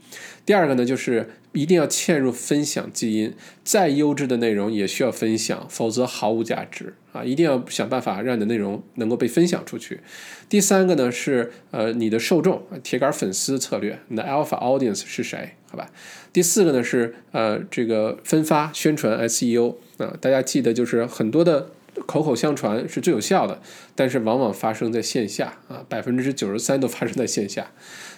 [0.45, 3.34] 第二个呢，就是一定要嵌入分享基因，
[3.64, 7.24] 再优质的内容也需要分享，否则毫无价值啊！
[7.24, 10.00] 一定要想办法让你的内容能够被分享出去。
[10.48, 15.54] 第三个呢是呃你的受众铁杆粉丝策略，你的 Alpha Audience 是谁？
[15.70, 15.90] 好吧？
[16.32, 21.70] 第四个呢是呃这个分发宣传 SEO 啊，大家记得就是很多的
[22.04, 23.62] 口口相传是最有效的，
[23.94, 27.72] 但是往往发生在线下啊，百分之九十三都发生在线下。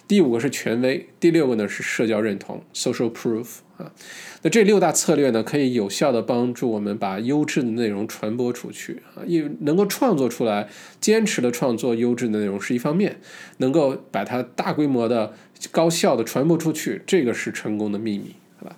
[0.09, 3.93] 第五个是权威，第六个呢是社交认同 （social proof） 啊。
[4.41, 9.21] 那这六大策略呢，可以有效的帮助我们把优质的内容传播出去啊。
[9.27, 13.21] 因为能够创作出来，坚持的创作优质的内容是一方面，
[13.59, 15.35] 能够把它大规模的、
[15.71, 18.77] 高效的传播出去，这个是成功的秘密，好吧？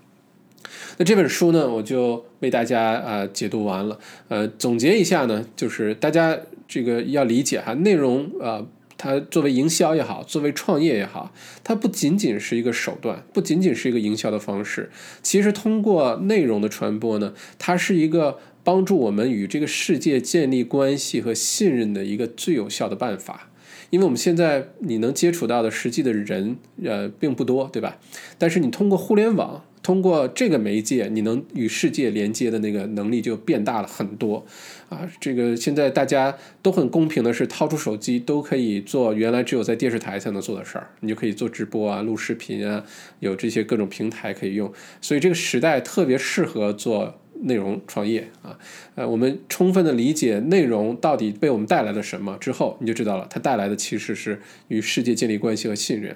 [0.98, 4.00] 那这本书呢，我就为大家啊解读完了。
[4.26, 8.66] 呃，总结一下呢，就是大家这个要理解哈，内容啊。
[9.02, 11.32] 它作为营销也好，作为创业也好，
[11.64, 14.90] 它不仅仅是一个手段，不仅仅是一个营销的方式。
[15.22, 23.48] 其实通过内容的传播呢，它是一个帮助我们与这个世界建立关系和信任的一个最有效的办法。
[23.88, 27.96] 因为我们现在你能接触到的实际的人，呃，并不多，对吧？
[28.36, 29.64] 但是你通过互联网。
[29.82, 34.44] 通过这个媒介，你能与世界连接的那个能力就变大了很多，
[34.90, 42.84] 啊，这个现在大家都很公平的是，掏出手机都可以做原来只有在电视台才能做的事儿，你就可以做直播啊、录视频啊，
[43.20, 44.70] 有这些各种平台可以用，
[45.00, 47.16] 所以这个时代特别适合做。
[47.42, 48.58] 内容创业啊，
[48.96, 54.38] 呃，我们充分的理解内容到底被我们带来了什么之后，你就知道了，它带来的其实是
[54.68, 56.14] 与世界建立关系和信任，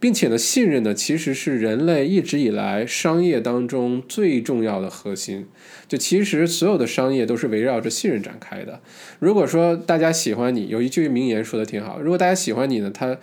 [0.00, 5.46] 并且呢，信任呢其实是人类一直以来商业当中最重要的核心。
[5.86, 8.80] 就其实所有的商业都是围绕着信任展开的。
[9.20, 13.18] 如果说大家喜欢你，有一句名言说的挺好，如果大家喜欢你呢，他。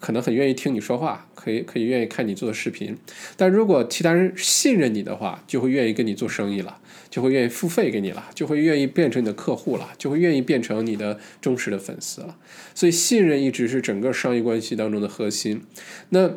[0.00, 2.98] 可能很愿意听你说话，可以可以愿意看你做的视频，
[3.36, 6.80] 但如果其他人信任你的话，就会愿意跟你做生意了，
[7.12, 12.38] 就会愿意付费给你了，就会愿意变成你的客户了，就会愿意变成你的忠实的粉丝了。
[12.74, 15.60] 所以信任一直是整个商业关系当中的核心。
[16.08, 16.30] 那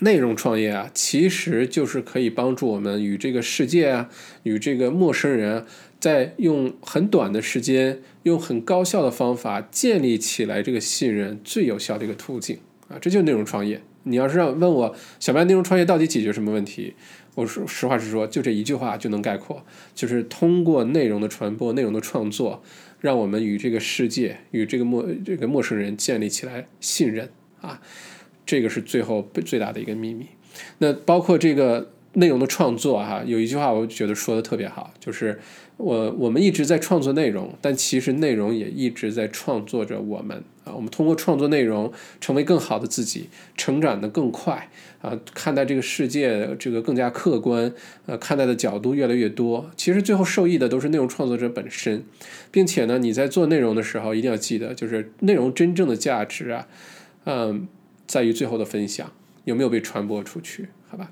[0.00, 4.10] 内容创业啊，其实就是可以帮助我们与这个世界啊，
[4.42, 5.64] 与这个陌生人，
[5.98, 12.58] 在用很短的时间，用很高效的方法建立起来这个信任最有效的一个途径。
[12.88, 13.80] 啊，这就是内容创业。
[14.04, 16.94] 你要是让问我小白内容创业到底解决什么问题，
[17.34, 19.64] 我说实话实说，就这一句话就能概括，
[19.94, 22.62] 就是通过内容的传播、内容的创作，
[23.00, 27.30] 让我们与这个世界、与这个陌这个陌生人建立起来信任
[27.62, 27.80] 啊，
[28.44, 30.26] 这个是最后最大的一个秘密。
[30.78, 35.40] 那包括这个内容的创作哈，有一句话我觉得说的特别好，就是
[35.78, 40.44] 我我们一直在创作内容，但其实内容也一直在创作着我们。
[40.64, 44.68] 啊，我们通过创作内容成为更好的自己，成长的更快
[45.00, 47.72] 啊，看待这个世界这个更加客观，
[48.06, 49.70] 呃，看待的角度越来越多。
[49.76, 52.04] 其实最后受益的都是内容创作者本身，
[52.52, 56.68] 并且呢，你在做内容的时候一定要记得，就是内容真正的价值啊，
[57.24, 57.66] 嗯，
[58.06, 59.10] 在于最后的分享
[59.44, 61.10] 有没有被传播出去，好吧？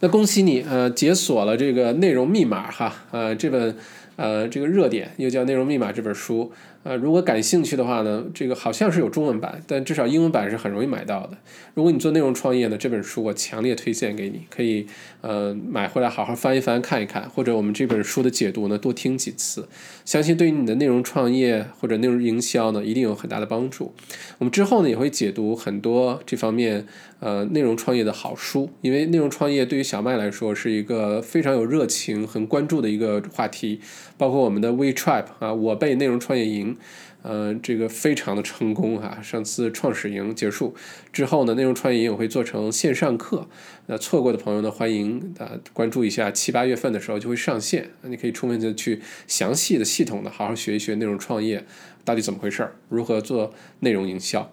[0.00, 3.74] 那恭喜你，呃，解锁了这个内容密码哈，呃，这本
[4.16, 6.52] 呃这个热点又叫内容密码这本书。
[6.84, 11.38] 呃，如果感兴趣的话呢，这个好像是有中文版，但至少英文版是很容易买到的。
[11.74, 14.86] 如果你做内容创业呢，这本书我强烈推荐给你，可以
[15.20, 19.68] 呃买回来好好翻一翻看一看，或者我们这本书的解读呢多听几次，
[20.04, 23.94] 相信对于你的内容创业或者内容营销呢一定有很大的帮助。
[24.38, 26.86] 我们之后呢也会解读很多这方面
[27.20, 33.80] 呃内容创业的好书，因为内容创业对于小麦来说是一个非常有热情、很关注的一个话题，
[34.18, 36.78] 包括我们的 We Tribe 啊，我被内容创业营营。
[37.24, 39.20] 呃，这个非常的成功哈！
[39.22, 40.74] 上次创始营结束
[41.12, 43.48] 之后呢，内容创业营也会做成线上课。
[43.86, 47.90] 那错过的朋友呢，欢迎啊关注一下，七八月份的时候就会上线。
[48.02, 51.64] 你可以充分的去详细的、系统的好好学一学内容创业
[52.04, 54.52] 到底怎么回事儿，如何做内容营销。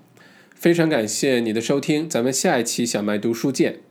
[0.53, 3.88] 非常感谢你的收听，咱们下一期小麦读书见。